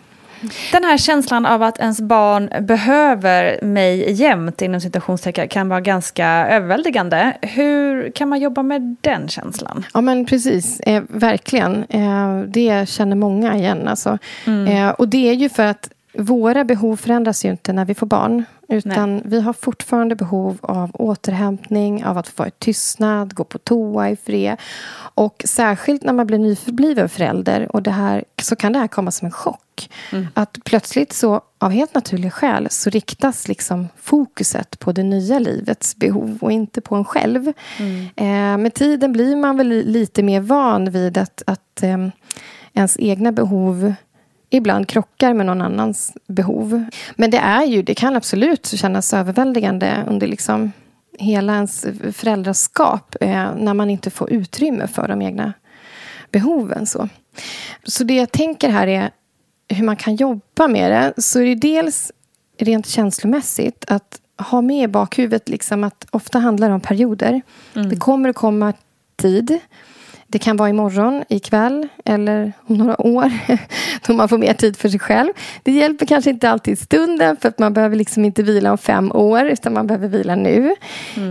Den 0.73 0.85
här 0.85 0.99
känslan 0.99 1.47
av 1.47 1.63
att 1.63 1.79
ens 1.79 2.01
barn 2.01 2.67
behöver 2.67 3.65
mig 3.65 4.13
jämt 4.13 4.63
inom 4.63 4.81
citationstecken 4.81 5.49
kan 5.49 5.69
vara 5.69 5.81
ganska 5.81 6.27
överväldigande. 6.27 7.37
Hur 7.43 8.11
kan 8.11 8.29
man 8.29 8.41
jobba 8.41 8.63
med 8.63 8.97
den 9.01 9.29
känslan? 9.29 9.87
Ja, 9.95 10.01
men 10.01 10.27
precis. 10.27 10.81
Eh, 10.81 11.03
verkligen. 11.09 11.85
Eh, 11.89 12.41
det 12.41 12.89
känner 12.89 13.17
många 13.17 13.57
igen. 13.57 13.89
Alltså. 13.89 14.19
Eh, 14.69 14.89
och 14.89 15.09
det 15.09 15.29
är 15.29 15.35
ju 15.35 15.49
för 15.49 15.67
att 15.67 15.91
våra 16.19 16.65
behov 16.65 16.97
förändras 16.97 17.45
ju 17.45 17.51
inte 17.51 17.73
när 17.73 17.85
vi 17.85 17.95
får 17.95 18.07
barn. 18.07 18.45
Utan 18.69 19.23
vi 19.25 19.41
har 19.41 19.53
fortfarande 19.53 20.17
behov 20.17 20.59
av 20.63 20.91
återhämtning, 20.95 22.05
av 22.05 22.19
att 22.19 22.29
få 22.29 22.33
vara 22.37 22.49
i 22.49 22.53
tystnad, 22.59 23.35
gå 23.35 23.45
på 23.45 23.59
toa 23.59 24.11
i 24.11 24.17
fred. 24.17 24.57
Och 25.15 25.43
särskilt 25.45 26.03
när 26.03 26.13
man 26.13 26.27
blir 26.27 26.39
nybliven 26.39 27.09
förälder 27.09 27.77
och 27.77 27.83
det 27.83 27.91
här, 27.91 28.25
så 28.43 28.57
kan 28.57 28.73
det 28.73 28.79
här 28.79 28.89
komma 28.89 29.11
som 29.11 29.27
en 29.27 29.33
chock. 29.33 29.91
Att 30.35 30.59
plötsligt 30.65 31.13
så, 31.13 31.41
av 31.59 31.71
helt 31.71 31.95
naturliga 31.95 32.31
skäl, 32.31 32.67
så 32.71 32.91
riktas 32.91 33.49
liksom 33.49 33.89
fokuset 33.97 34.79
på 34.79 34.93
det 34.93 35.03
nya 35.03 35.39
livets 35.39 35.97
behov 35.97 36.39
och 36.41 36.53
inte 36.53 36.81
på 36.81 36.95
en 36.95 37.05
själv. 37.05 37.53
Eh, 38.17 38.57
med 38.59 38.75
tiden 38.75 39.13
blir 39.13 39.37
man 39.37 39.57
väl 39.57 39.69
li- 39.69 39.85
lite 39.85 40.23
mer 40.23 40.41
van 40.41 40.91
vid 40.91 41.19
att, 41.19 41.43
att 41.47 41.83
eh, 41.83 42.09
ens 42.73 42.97
egna 42.99 43.33
behov 43.33 43.95
ibland 44.51 44.89
krockar 44.89 45.35
med 45.35 45.47
någon 45.47 45.61
annans 45.61 46.13
behov. 46.27 46.85
Men 47.17 47.31
det 47.31 47.39
är 47.39 47.65
ju, 47.65 47.83
det 47.83 47.95
kan 47.95 48.17
absolut 48.17 48.67
kännas 48.67 49.15
överväldigande 49.15 50.05
under 50.09 50.27
liksom 50.27 50.73
hela 51.19 51.55
ens 51.55 51.87
föräldraskap 52.13 53.17
eh, 53.21 53.55
när 53.57 53.75
man 53.75 53.91
inte 53.91 54.11
får 54.11 54.33
utrymme 54.33 54.87
för 54.87 55.09
de 55.09 55.23
egna 55.23 55.53
behoven. 56.31 56.87
Så. 56.87 57.09
så 57.85 58.05
det 58.05 58.15
jag 58.15 58.33
tänker 58.33 58.69
här 58.69 58.87
är 58.87 59.11
hur 59.69 59.85
man 59.85 59.97
kan 59.97 60.17
jobba 60.17 60.69
med 60.69 60.91
det. 60.91 61.23
Så 61.23 61.41
är 61.41 61.45
det 61.45 61.55
dels 61.55 62.13
rent 62.59 62.87
känslomässigt 62.87 63.85
att 63.89 64.21
ha 64.51 64.63
med 64.63 64.85
i 64.85 64.89
bakhuvudet 64.89 65.49
liksom 65.49 65.85
att 65.85 66.07
ofta 66.11 66.39
handlar 66.39 66.69
det 66.69 66.75
om 66.75 66.81
perioder. 66.81 67.43
Det 67.73 67.97
kommer 67.97 68.29
att 68.29 68.37
komma 68.37 68.73
tid. 69.17 69.61
Det 70.35 70.39
kan 70.39 70.57
vara 70.57 70.69
imorgon, 70.69 71.25
ikväll 71.29 71.89
eller 72.05 72.53
om 72.67 72.77
några 72.77 73.01
år 73.01 73.33
då 74.07 74.13
man 74.13 74.29
får 74.29 74.39
mer 74.39 74.55
tid 74.55 74.77
för 74.77 74.89
sig 74.89 75.01
själv. 75.01 75.33
Det 75.63 75.73
hjälper 75.73 76.07
kanske 76.07 76.31
inte 76.31 76.51
alltid 76.51 76.75
i 76.75 76.77
stunden 76.77 77.37
för 77.37 77.49
att 77.49 77.59
man 77.59 77.73
behöver 77.73 77.97
liksom 77.97 78.25
inte 78.25 78.43
vila 78.43 78.71
om 78.71 78.79
fem 78.79 79.13
år 79.13 79.45
utan 79.45 79.73
man 79.73 79.87
behöver 79.87 80.09
vila 80.09 80.35
nu. 80.37 80.75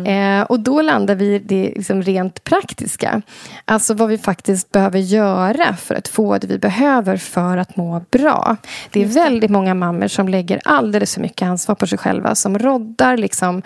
Eh, 0.08 0.42
och 0.42 0.60
då 0.60 0.82
landar 0.82 1.16
vi 1.16 1.36
i 1.36 1.40
det 1.40 1.74
liksom 1.76 2.04
rent 2.04 2.44
praktiska. 2.44 3.22
Alltså 3.66 3.94
vad 3.94 4.10
vi 4.10 4.18
faktiskt 4.18 4.72
behöver 4.72 5.00
göra 5.00 5.76
för 5.76 5.96
att 5.96 6.08
få 6.08 6.38
det 6.38 6.48
vi 6.48 6.58
behöver 6.58 7.18
för 7.18 7.58
att 7.58 7.78
må 7.78 8.06
bra. 8.12 8.58
Det 8.92 9.02
är 9.02 9.06
väldigt 9.06 9.52
många 9.52 9.74
mammor 9.74 10.08
som 10.08 10.28
lägger 10.28 10.62
alldeles 10.66 11.14
för 11.14 11.22
mycket 11.22 11.46
ansvar 11.46 11.76
på 11.76 11.88
sig 11.88 11.98
själva 11.98 12.36
som 12.36 12.60
roddar 12.60 13.18
liksom 13.18 13.62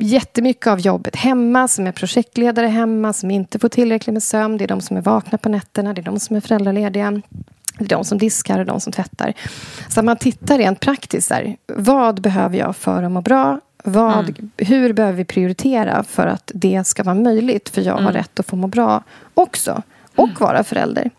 jättemycket 0.00 0.66
av 0.66 0.80
jobbet 0.80 1.16
hemma, 1.16 1.68
som 1.68 1.86
är 1.86 1.92
projektledare 1.92 2.66
hemma, 2.66 3.12
som 3.12 3.30
inte 3.30 3.58
får 3.58 3.68
tillräckligt 3.68 4.12
med 4.12 4.22
sömn. 4.22 4.56
Det 4.56 4.64
är 4.64 4.68
de 4.68 4.80
som 4.80 4.96
är 4.96 5.00
vakna 5.00 5.38
på 5.38 5.48
nätterna, 5.48 5.94
det 5.94 6.00
är 6.00 6.04
de 6.04 6.20
som 6.20 6.36
är 6.36 6.40
föräldralediga. 6.40 7.10
Det 7.78 7.84
är 7.84 7.88
de 7.88 8.04
som 8.04 8.18
diskar 8.18 8.58
och 8.58 8.66
de 8.66 8.80
som 8.80 8.92
tvättar. 8.92 9.32
Så 9.88 10.02
man 10.02 10.16
tittar 10.16 10.58
rent 10.58 10.80
praktiskt. 10.80 11.28
Där. 11.28 11.56
Vad 11.66 12.20
behöver 12.20 12.58
jag 12.58 12.76
för 12.76 13.02
att 13.02 13.12
må 13.12 13.20
bra? 13.20 13.60
Vad, 13.84 14.50
Hur 14.56 14.92
behöver 14.92 15.16
vi 15.16 15.24
prioritera 15.24 16.02
för 16.02 16.26
att 16.26 16.50
det 16.54 16.86
ska 16.86 17.02
vara 17.02 17.14
möjligt? 17.14 17.68
För 17.68 17.82
jag 17.82 17.96
har 17.96 18.12
rätt 18.12 18.40
att 18.40 18.46
få 18.46 18.56
må 18.56 18.66
bra 18.66 19.02
också. 19.34 19.82
Och 20.16 20.40
vara 20.40 20.64
förälder. 20.64 21.10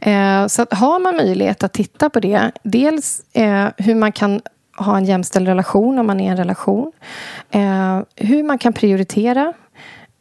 Eh, 0.00 0.46
så 0.46 0.62
att 0.62 0.72
har 0.72 0.98
man 0.98 1.16
möjlighet 1.16 1.62
att 1.62 1.72
titta 1.72 2.10
på 2.10 2.20
det. 2.20 2.50
Dels 2.62 3.22
eh, 3.32 3.68
hur 3.76 3.94
man 3.94 4.12
kan 4.12 4.40
ha 4.76 4.96
en 4.96 5.04
jämställd 5.04 5.48
relation 5.48 5.98
om 5.98 6.06
man 6.06 6.20
är 6.20 6.24
i 6.24 6.28
en 6.28 6.36
relation. 6.36 6.92
Eh, 7.50 8.00
hur 8.16 8.42
man 8.42 8.58
kan 8.58 8.72
prioritera. 8.72 9.52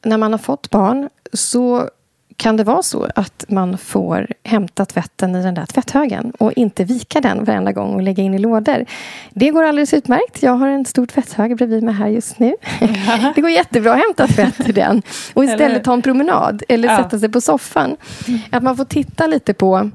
När 0.04 0.18
man 0.18 0.32
har 0.32 0.39
fått 0.39 0.70
barn 0.70 1.10
så 1.34 1.89
kan 2.38 2.58
det 2.58 2.63
vara 2.63 2.82
så 2.84 3.08
att 3.15 3.46
man 3.50 3.78
får 3.78 4.28
hämta 4.44 4.86
tvätten 4.86 5.36
i 5.36 5.44
den 5.44 5.54
där 5.54 5.65
tvätthögen 5.65 6.32
och 6.39 6.54
inte 6.54 6.84
vika 6.84 7.22
den 7.22 7.44
varenda 7.44 7.72
gång 7.72 7.94
och 7.96 8.02
lägga 8.02 8.24
in 8.24 8.34
i 8.34 8.39
lådor. 8.39 8.86
Det 9.34 9.50
går 9.50 9.63
alldeles 9.63 9.94
utmärkt. 9.94 10.44
Jag 10.44 10.52
har 10.52 10.68
en 10.68 10.86
stor 10.86 11.06
tvätthög 11.06 11.56
bredvid 11.58 11.84
mig 11.84 11.94
här 11.94 12.08
just 12.08 12.39
nu. 12.39 12.56
Det 13.36 13.41
går 13.41 13.50
jättebra 13.50 13.94
att 13.94 14.00
hämta 14.00 14.28
tvätt 14.28 14.70
i 14.70 14.72
den 14.72 15.02
och 15.34 15.44
istället 15.44 15.84
ta 15.84 15.94
en 15.94 16.02
promenad 16.02 16.63
eller 16.68 16.88
Ja. 16.88 16.98
sätta 16.98 17.20
sig 17.20 17.30
på 17.30 17.41
soffan. 17.41 17.98
Att 18.52 18.63
man 18.63 18.78
får 18.78 18.86
titta 18.86 19.28
lite 19.28 19.54
på, 19.54 19.89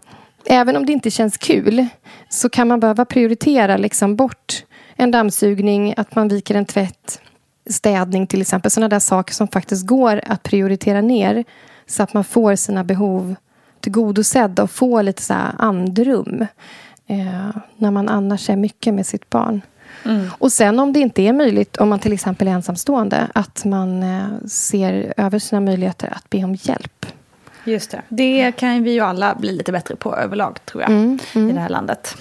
även 0.44 0.76
om 0.76 0.86
det 0.86 0.92
inte 0.92 1.10
känns 1.10 1.36
kul, 1.36 1.86
så 2.28 2.48
kan 2.48 2.68
man 2.68 2.80
behöva 2.80 3.04
prioritera 3.04 3.76
liksom 3.76 4.16
bort 4.16 4.64
en 4.96 5.10
dammsugning, 5.10 5.94
att 5.96 6.14
man 6.14 6.28
viker 6.28 6.54
en 6.54 6.64
tvätt, 6.64 7.20
städning 7.70 8.26
till 8.26 8.40
exempel. 8.40 8.70
Sådana 8.70 8.88
där 8.88 8.98
saker 8.98 9.34
som 9.34 9.48
faktiskt 9.48 9.86
går 9.86 10.20
att 10.26 10.42
prioritera 10.42 11.00
ner 11.00 11.44
så 11.86 12.02
att 12.02 12.14
man 12.14 12.24
får 12.24 12.54
sina 12.56 12.84
behov 12.84 13.34
tillgodosedda 13.80 14.62
och 14.62 14.70
får 14.70 15.02
lite 15.02 15.22
så 15.22 15.34
här 15.34 15.54
andrum. 15.58 16.46
Eh, 17.06 17.56
när 17.76 17.90
man 17.90 18.08
annars 18.08 18.50
är 18.50 18.56
mycket 18.56 18.94
med 18.94 19.06
sitt 19.06 19.30
barn. 19.30 19.60
Mm. 20.04 20.30
Och 20.38 20.52
sen 20.52 20.78
om 20.78 20.92
det 20.92 21.00
inte 21.00 21.22
är 21.22 21.32
möjligt, 21.32 21.76
om 21.76 21.88
man 21.88 21.98
till 21.98 22.12
exempel 22.12 22.48
är 22.48 22.52
ensamstående, 22.52 23.28
att 23.34 23.64
man 23.64 24.02
eh, 24.02 24.46
ser 24.48 25.14
över 25.16 25.38
sina 25.38 25.60
möjligheter 25.60 26.12
att 26.16 26.30
be 26.30 26.44
om 26.44 26.54
hjälp. 26.54 26.99
Just 27.64 27.90
det. 27.90 28.02
Det 28.08 28.52
kan 28.52 28.82
vi 28.82 28.92
ju 28.92 29.00
alla 29.00 29.34
bli 29.34 29.52
lite 29.52 29.72
bättre 29.72 29.96
på 29.96 30.16
överlag, 30.16 30.58
tror 30.64 30.82
jag, 30.82 30.90
mm, 30.90 31.18
mm. 31.34 31.50
i 31.50 31.52
det 31.52 31.60
här 31.60 31.68
landet. 31.68 32.16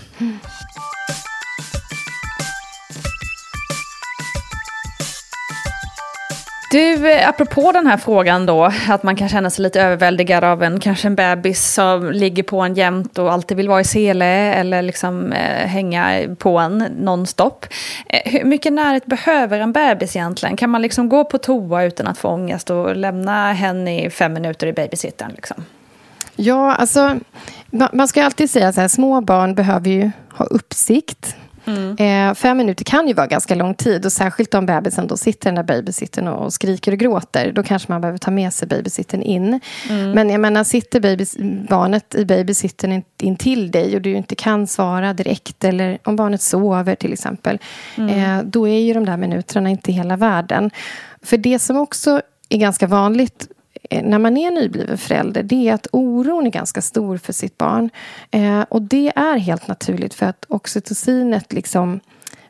Du, 6.72 7.12
eh, 7.12 7.30
apropå 7.30 7.72
den 7.72 7.88
här 7.88 7.98
frågan 7.98 8.46
då, 8.46 8.72
att 8.90 9.04
man 9.04 9.16
kan 9.16 9.30
känna 9.30 9.50
sig 9.50 9.64
lite 9.64 9.82
överväldigad 9.82 10.44
av 10.44 10.64
en, 10.64 10.80
kanske 10.80 11.08
en 11.08 11.16
bebis 11.16 11.74
som 11.74 12.12
ligger 12.12 12.44
på 12.44 12.62
en 12.62 12.74
jämt 12.74 13.18
och 13.18 13.34
alltid 13.34 13.58
vill 13.58 13.70
vara 13.70 13.82
i 13.82 13.84
sele 13.84 14.26
eller 14.54 14.82
liksom 14.82 15.32
eh, 15.32 15.68
hänga 15.68 16.36
på 16.40 16.58
en 16.58 16.78
nonstop. 16.78 17.66
Eh, 18.10 18.32
hur 18.32 18.44
mycket 18.44 18.74
närhet 18.74 19.06
behöver 19.06 19.60
en 19.60 19.72
bebis 19.72 20.16
egentligen? 20.16 20.58
Kan 20.58 20.70
man 20.70 20.82
liksom 20.82 21.10
gå 21.10 21.24
på 21.24 21.38
toa 21.38 21.84
utan 21.84 22.08
att 22.08 22.18
få 22.18 22.30
ångest 22.30 22.70
och 22.70 22.96
lämna 22.96 23.54
henne 23.54 24.06
i 24.06 24.10
fem 24.10 24.34
minuter 24.34 24.68
i 24.68 24.74
babysittaren? 24.74 25.32
Liksom? 25.36 25.66
Ja, 26.36 26.74
alltså 26.74 27.20
man 27.72 28.08
ska 28.08 28.24
alltid 28.24 28.50
säga 28.50 28.74
så 28.74 28.82
här, 28.82 28.88
små 28.88 29.22
barn 29.22 29.56
behöver 29.56 29.90
ju 29.90 30.12
ha 30.34 30.46
uppsikt. 30.46 31.36
Mm. 31.70 32.30
Eh, 32.30 32.36
fem 32.36 32.58
minuter 32.58 32.86
kan 32.86 33.08
ju 33.08 33.14
vara 33.14 33.28
ganska 33.28 33.56
lång 33.56 33.74
tid 33.74 34.06
och 34.06 34.12
särskilt 34.12 34.54
om 34.54 34.66
bebisen 34.66 35.08
då 35.08 35.18
sitter 35.18 35.52
där 35.52 35.64
babysittern 35.64 36.28
och 36.28 36.54
skriker 36.54 36.92
och 36.92 36.98
gråter. 36.98 37.52
Då 37.52 37.64
kanske 37.64 37.92
man 37.92 38.02
behöver 38.02 38.18
ta 38.18 38.32
med 38.32 38.54
sig 38.54 38.68
babysittern 38.68 39.22
in. 39.22 39.60
Mm. 39.90 40.12
Men 40.12 40.30
jag 40.30 40.42
menar, 40.42 40.64
sitter 40.64 41.00
babys, 41.00 41.38
barnet 41.70 42.16
i 42.16 42.26
babysittern 42.26 43.04
in 43.22 43.36
till 43.36 43.72
dig 43.72 43.96
och 43.96 44.02
du 44.02 44.14
inte 44.14 44.36
kan 44.36 44.68
svara 44.68 45.14
direkt 45.14 45.64
eller 45.64 45.98
om 46.04 46.16
barnet 46.16 46.42
sover 46.42 46.96
till 46.96 47.14
exempel. 47.14 47.60
Mm. 47.98 48.40
Eh, 48.40 48.44
då 48.44 48.68
är 48.68 48.80
ju 48.80 48.94
de 48.94 49.06
där 49.06 49.18
minuterna 49.18 49.70
inte 49.70 49.92
hela 49.92 50.18
världen. 50.18 50.72
För 51.22 51.38
det 51.38 51.60
som 51.60 51.78
också 51.78 52.22
är 52.50 52.58
ganska 52.58 52.88
vanligt 52.88 53.48
Eh, 53.90 54.04
när 54.04 54.20
man 54.20 54.38
är 54.38 54.52
nybliven 54.52 54.98
förälder 54.98 55.44
det 55.44 55.70
är 55.70 55.74
att 55.74 55.88
oron 55.92 56.48
är 56.48 56.52
ganska 56.52 56.82
stor 56.82 57.18
för 57.18 57.34
sitt 57.34 57.58
barn. 57.58 57.90
Eh, 58.32 58.62
och 58.62 58.82
det 58.82 59.12
är 59.16 59.38
helt 59.38 59.68
naturligt 59.68 60.14
för 60.14 60.26
att 60.26 60.46
oxytocinet 60.48 61.54
liksom 61.54 62.00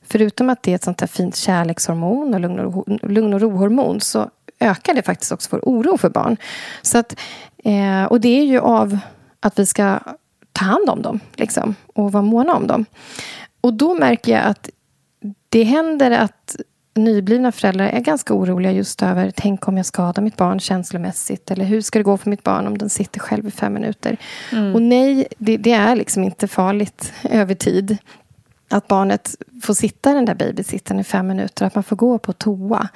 förutom 0.02 0.50
att 0.50 0.64
det 0.64 0.72
är 0.72 0.76
ett 0.76 0.84
sånt 0.84 1.02
här 1.02 1.08
fint 1.08 1.36
kärlekshormon 1.36 2.34
och 2.34 2.40
lugn 2.40 2.60
och, 2.60 3.10
lugn 3.10 3.34
och 3.34 3.42
rohormon 3.42 4.02
så 4.02 4.30
ökar 4.60 4.94
det 4.94 5.02
faktiskt 5.02 5.32
också 5.32 5.50
vår 5.52 5.60
oro 5.64 5.98
för 5.98 6.10
barn. 6.10 6.38
Så 6.82 6.98
att, 6.98 7.20
eh, 7.64 8.04
och 8.04 8.22
det 8.22 8.40
är 8.40 8.46
ju 8.46 8.60
av 8.60 8.98
att 9.40 9.60
vi 9.60 9.66
ska 9.66 10.00
ta 10.52 10.66
hand 10.66 10.90
om 10.90 11.02
dem 11.02 11.20
liksom, 11.36 11.76
och 11.88 12.12
vara 12.12 12.24
måna 12.24 12.56
om 12.56 12.68
dem. 12.68 12.86
Och 13.62 13.74
då 13.74 13.96
märker 13.96 14.32
jag 14.32 14.44
att 14.44 14.70
det 15.50 15.64
händer 15.64 16.12
att 16.12 16.56
nyblivna 17.04 17.52
föräldrar 17.52 17.88
är 17.88 18.00
ganska 18.00 18.34
oroliga 18.34 18.72
just 18.72 19.04
över 19.04 19.32
tänk 19.36 19.68
om 19.68 19.78
jag 19.78 19.86
skadar 19.86 20.24
mitt 20.24 20.38
barn 20.38 20.60
känslomässigt 20.60 21.52
eller 21.52 21.66
hur 21.66 21.82
ska 21.82 22.00
det 22.00 22.04
gå 22.04 22.18
för 22.18 22.30
mitt 22.30 22.44
barn 22.44 22.68
om 22.68 22.78
den 22.78 22.90
sitter 22.90 23.20
själv 23.20 23.48
i 23.48 23.52
fem 23.52 23.74
minuter. 23.74 24.18
Mm. 24.52 24.76
Och 24.76 24.82
nej, 24.82 25.28
det, 25.38 25.58
det, 25.58 25.72
är 25.72 25.96
liksom 25.96 26.24
inte 26.24 26.48
farligt 26.48 27.14
över 27.24 27.56
tid 27.56 27.98
att 28.70 28.88
barnet 28.88 29.36
får 29.64 29.74
sitta 29.74 30.12
i 30.12 30.14
den 30.14 30.26
där 30.26 30.36
babysittaren 30.36 31.00
i 31.00 31.04
fem 31.04 31.28
minuter, 31.28 31.66
att 31.66 31.76
man 31.76 31.84
får 31.84 31.96
gå 31.96 32.18
på 32.18 32.34
toa. 32.34 32.90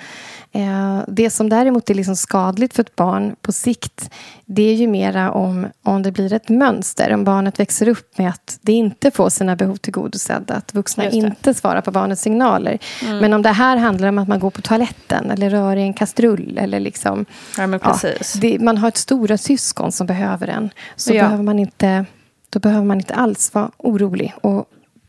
Eh, 0.52 1.02
det 1.08 1.30
som 1.30 1.50
däremot 1.50 1.90
är 1.90 1.94
liksom 1.94 2.16
skadligt 2.16 2.74
för 2.74 2.82
ett 2.82 2.96
barn 2.96 3.36
på 3.42 3.52
sikt 3.52 4.10
det 4.46 4.62
är 4.62 4.74
ju 4.74 4.88
mera 4.88 5.32
om, 5.32 5.68
om 5.84 6.04
det 6.04 6.12
blir 6.12 6.34
ett 6.34 6.50
mönster. 6.50 7.14
Om 7.14 7.24
barnet 7.24 7.60
växer 7.60 7.88
upp 7.88 8.18
med 8.18 8.30
att 8.30 8.60
det 8.62 8.72
inte 8.72 9.12
får 9.12 9.30
sina 9.30 9.56
behov 9.56 9.76
tillgodosedda. 9.76 10.54
Att 10.54 10.74
vuxna 10.74 11.10
inte 11.10 11.54
svarar 11.54 11.82
på 11.82 11.92
barnets 11.92 12.22
signaler. 12.22 12.80
Mm. 13.02 13.18
Men 13.18 13.34
om 13.34 13.42
det 13.42 13.50
här 13.50 13.78
handlar 13.78 14.10
om 14.10 14.18
att 14.18 14.28
man 14.28 14.40
går 14.40 14.50
på 14.50 14.62
toaletten 14.62 15.32
eller 15.32 15.50
rör 15.50 15.76
i 15.76 15.82
en 15.82 15.94
kastrull. 15.94 16.58
Eller 16.58 16.80
liksom, 16.80 17.26
ja. 17.58 17.80
Ja, 17.82 18.40
det, 18.42 18.60
man 18.60 18.78
har 18.78 18.88
ett 18.88 18.98
stora 18.98 19.38
syskon 19.38 19.92
som 19.92 20.08
behöver 20.08 20.48
en. 20.48 20.70
Så 20.96 21.14
ja. 21.14 21.24
behöver 21.24 21.44
man 21.44 21.60
inte, 21.60 22.06
då 22.50 22.60
behöver 22.60 22.86
man 22.86 22.98
inte 22.98 23.14
alls 23.14 23.54
vara 23.54 23.72
orolig. 23.78 24.34
Och 24.42 24.66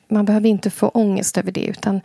man 0.09 0.25
behöver 0.25 0.49
inte 0.49 0.71
få 0.71 0.88
ångest 0.88 1.38
över 1.38 1.53
det. 1.53 1.64
utan 1.64 2.01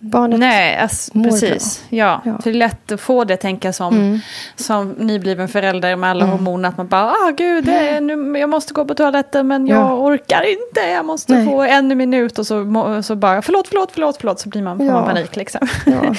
barnet 0.00 0.40
Nej, 0.40 0.76
alltså, 0.76 1.12
precis. 1.12 1.84
Ja. 1.88 2.22
ja. 2.24 2.38
Det 2.44 2.50
är 2.50 2.54
lätt 2.54 2.92
att 2.92 3.00
få 3.00 3.24
det, 3.24 3.36
tänka 3.36 3.72
som, 3.72 3.94
mm. 3.94 4.20
som 4.56 4.90
nybliven 4.90 5.48
förälder 5.48 5.96
med 5.96 6.10
alla 6.10 6.24
mm. 6.24 6.36
hormoner. 6.36 6.68
Att 6.68 6.76
man 6.76 6.88
bara, 6.88 7.10
ah 7.10 7.30
gud, 7.36 7.64
det 7.64 8.00
nu, 8.00 8.38
jag 8.38 8.50
måste 8.50 8.74
gå 8.74 8.84
på 8.84 8.94
toaletten 8.94 9.48
men 9.48 9.66
jag 9.66 9.78
ja. 9.78 9.94
orkar 9.94 10.42
inte. 10.42 10.80
Jag 10.80 11.04
måste 11.04 11.32
Nej. 11.32 11.46
få 11.46 11.62
en 11.62 11.96
minut 11.96 12.38
och 12.38 12.46
så, 12.46 13.02
så 13.02 13.16
bara, 13.16 13.42
förlåt, 13.42 13.68
förlåt, 13.68 13.90
förlåt, 13.92 14.16
förlåt. 14.20 14.40
Så 14.40 14.48
blir 14.48 14.62
man, 14.62 14.78
får 14.78 14.84
man 14.84 15.04
panik 15.04 15.36
liksom. 15.36 15.68
Ja. 15.86 16.14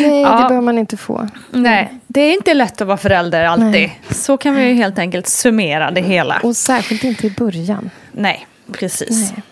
Nej, 0.00 0.24
det 0.24 0.30
behöver 0.48 0.60
man 0.60 0.78
inte 0.78 0.96
få. 0.96 1.28
Nej, 1.50 1.94
det 2.06 2.20
är 2.20 2.32
inte 2.32 2.54
lätt 2.54 2.80
att 2.80 2.86
vara 2.86 2.96
förälder 2.96 3.44
alltid. 3.44 3.70
Nej. 3.70 4.00
Så 4.10 4.36
kan 4.36 4.54
vi 4.54 4.72
helt 4.72 4.98
enkelt 4.98 5.28
summera 5.28 5.90
det 5.90 6.00
hela. 6.00 6.40
Och 6.42 6.56
särskilt 6.56 7.04
inte 7.04 7.26
i 7.26 7.30
början. 7.30 7.90
Nej, 8.12 8.46
precis. 8.72 9.32
Nej. 9.32 9.42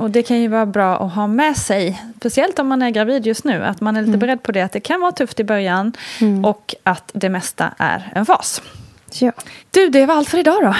Och 0.00 0.10
det 0.10 0.22
kan 0.22 0.40
ju 0.40 0.48
vara 0.48 0.66
bra 0.66 0.96
att 0.96 1.12
ha 1.12 1.26
med 1.26 1.56
sig, 1.56 2.02
speciellt 2.16 2.58
om 2.58 2.68
man 2.68 2.82
är 2.82 2.90
gravid 2.90 3.26
just 3.26 3.44
nu, 3.44 3.64
att 3.64 3.80
man 3.80 3.96
är 3.96 4.00
lite 4.00 4.08
mm. 4.08 4.20
beredd 4.20 4.42
på 4.42 4.52
det, 4.52 4.62
att 4.62 4.72
det 4.72 4.80
kan 4.80 5.00
vara 5.00 5.12
tufft 5.12 5.40
i 5.40 5.44
början 5.44 5.92
mm. 6.20 6.44
och 6.44 6.74
att 6.82 7.10
det 7.14 7.28
mesta 7.28 7.74
är 7.78 8.12
en 8.14 8.26
fas. 8.26 8.62
Ja. 9.12 9.32
Du, 9.70 9.88
det 9.88 10.06
var 10.06 10.14
allt 10.14 10.28
för 10.28 10.38
idag 10.38 10.62
då. 10.62 10.74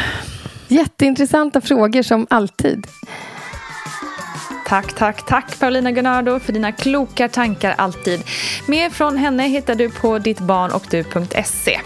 Jätteintressanta 0.69 1.61
frågor 1.61 2.03
som 2.03 2.27
alltid. 2.31 2.87
Tack, 4.71 4.93
tack, 4.93 5.27
tack 5.27 5.61
Paulina 5.61 5.91
Gunnardo 5.91 6.41
för 6.41 6.53
dina 6.53 6.73
kloka 6.73 7.29
tankar 7.29 7.75
alltid. 7.79 8.23
Mer 8.67 8.91
från 8.91 9.17
henne 9.17 9.49
hittar 9.49 9.75
du 9.75 9.91
på 9.91 10.19
dittbarnochdu.se. 10.19 11.81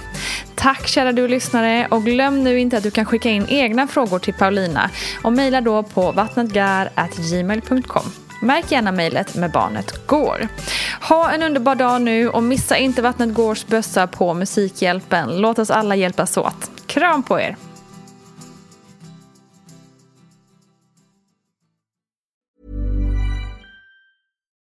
Tack 0.54 0.86
kära 0.86 1.12
du 1.12 1.28
lyssnare 1.28 1.86
och 1.90 2.04
glöm 2.04 2.44
nu 2.44 2.58
inte 2.58 2.76
att 2.76 2.82
du 2.82 2.90
kan 2.90 3.04
skicka 3.04 3.30
in 3.30 3.46
egna 3.48 3.86
frågor 3.86 4.18
till 4.18 4.34
Paulina 4.34 4.90
och 5.22 5.32
mejla 5.32 5.60
då 5.60 5.82
på 5.82 6.12
vattnetgar.gmail.com. 6.12 8.12
Märk 8.40 8.72
gärna 8.72 8.92
mejlet 8.92 9.34
med 9.34 9.50
barnet 9.50 10.06
går. 10.06 10.48
Ha 11.08 11.30
en 11.30 11.42
underbar 11.42 11.74
dag 11.74 12.02
nu 12.02 12.28
och 12.28 12.42
missa 12.42 12.76
inte 12.76 13.02
Vattnet 13.02 13.34
Gårs 13.34 13.66
bössa 13.66 14.06
på 14.06 14.34
Musikhjälpen. 14.34 15.40
Låt 15.40 15.58
oss 15.58 15.70
alla 15.70 15.96
hjälpas 15.96 16.36
åt. 16.36 16.70
Kram 16.86 17.22
på 17.22 17.40
er! 17.40 17.56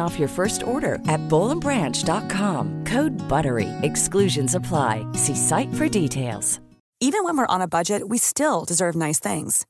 off 0.00 0.18
your 0.18 0.28
first 0.28 0.62
order 0.62 0.94
at 1.06 1.20
bowlandbranch.com. 1.28 2.84
Code 2.86 3.12
BUTTERY. 3.28 3.68
Exclusions 3.82 4.54
apply. 4.54 5.06
See 5.12 5.34
site 5.34 5.72
for 5.74 5.86
details. 5.86 6.58
Even 7.04 7.24
when 7.24 7.36
we're 7.36 7.54
on 7.54 7.60
a 7.60 7.66
budget, 7.66 8.08
we 8.08 8.16
still 8.16 8.64
deserve 8.64 8.94
nice 8.94 9.18
things. 9.18 9.66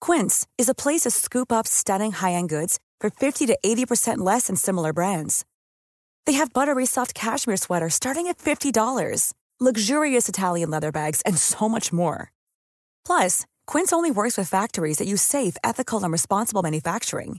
Quince 0.00 0.44
is 0.58 0.68
a 0.68 0.74
place 0.74 1.02
to 1.02 1.10
scoop 1.12 1.52
up 1.52 1.68
stunning 1.68 2.10
high-end 2.10 2.48
goods 2.48 2.80
for 3.00 3.10
50 3.10 3.46
to 3.46 3.56
80% 3.64 4.18
less 4.18 4.48
than 4.48 4.56
similar 4.56 4.92
brands. 4.92 5.44
They 6.26 6.32
have 6.32 6.52
buttery 6.52 6.84
soft 6.84 7.14
cashmere 7.14 7.58
sweaters 7.58 7.94
starting 7.94 8.26
at 8.26 8.38
$50, 8.38 9.34
luxurious 9.60 10.28
Italian 10.28 10.70
leather 10.70 10.90
bags, 10.90 11.20
and 11.20 11.38
so 11.38 11.68
much 11.68 11.92
more. 11.92 12.32
Plus, 13.06 13.46
Quince 13.68 13.92
only 13.92 14.10
works 14.10 14.36
with 14.36 14.48
factories 14.48 14.98
that 14.98 15.06
use 15.06 15.22
safe, 15.22 15.56
ethical, 15.62 16.02
and 16.02 16.10
responsible 16.10 16.62
manufacturing. 16.62 17.38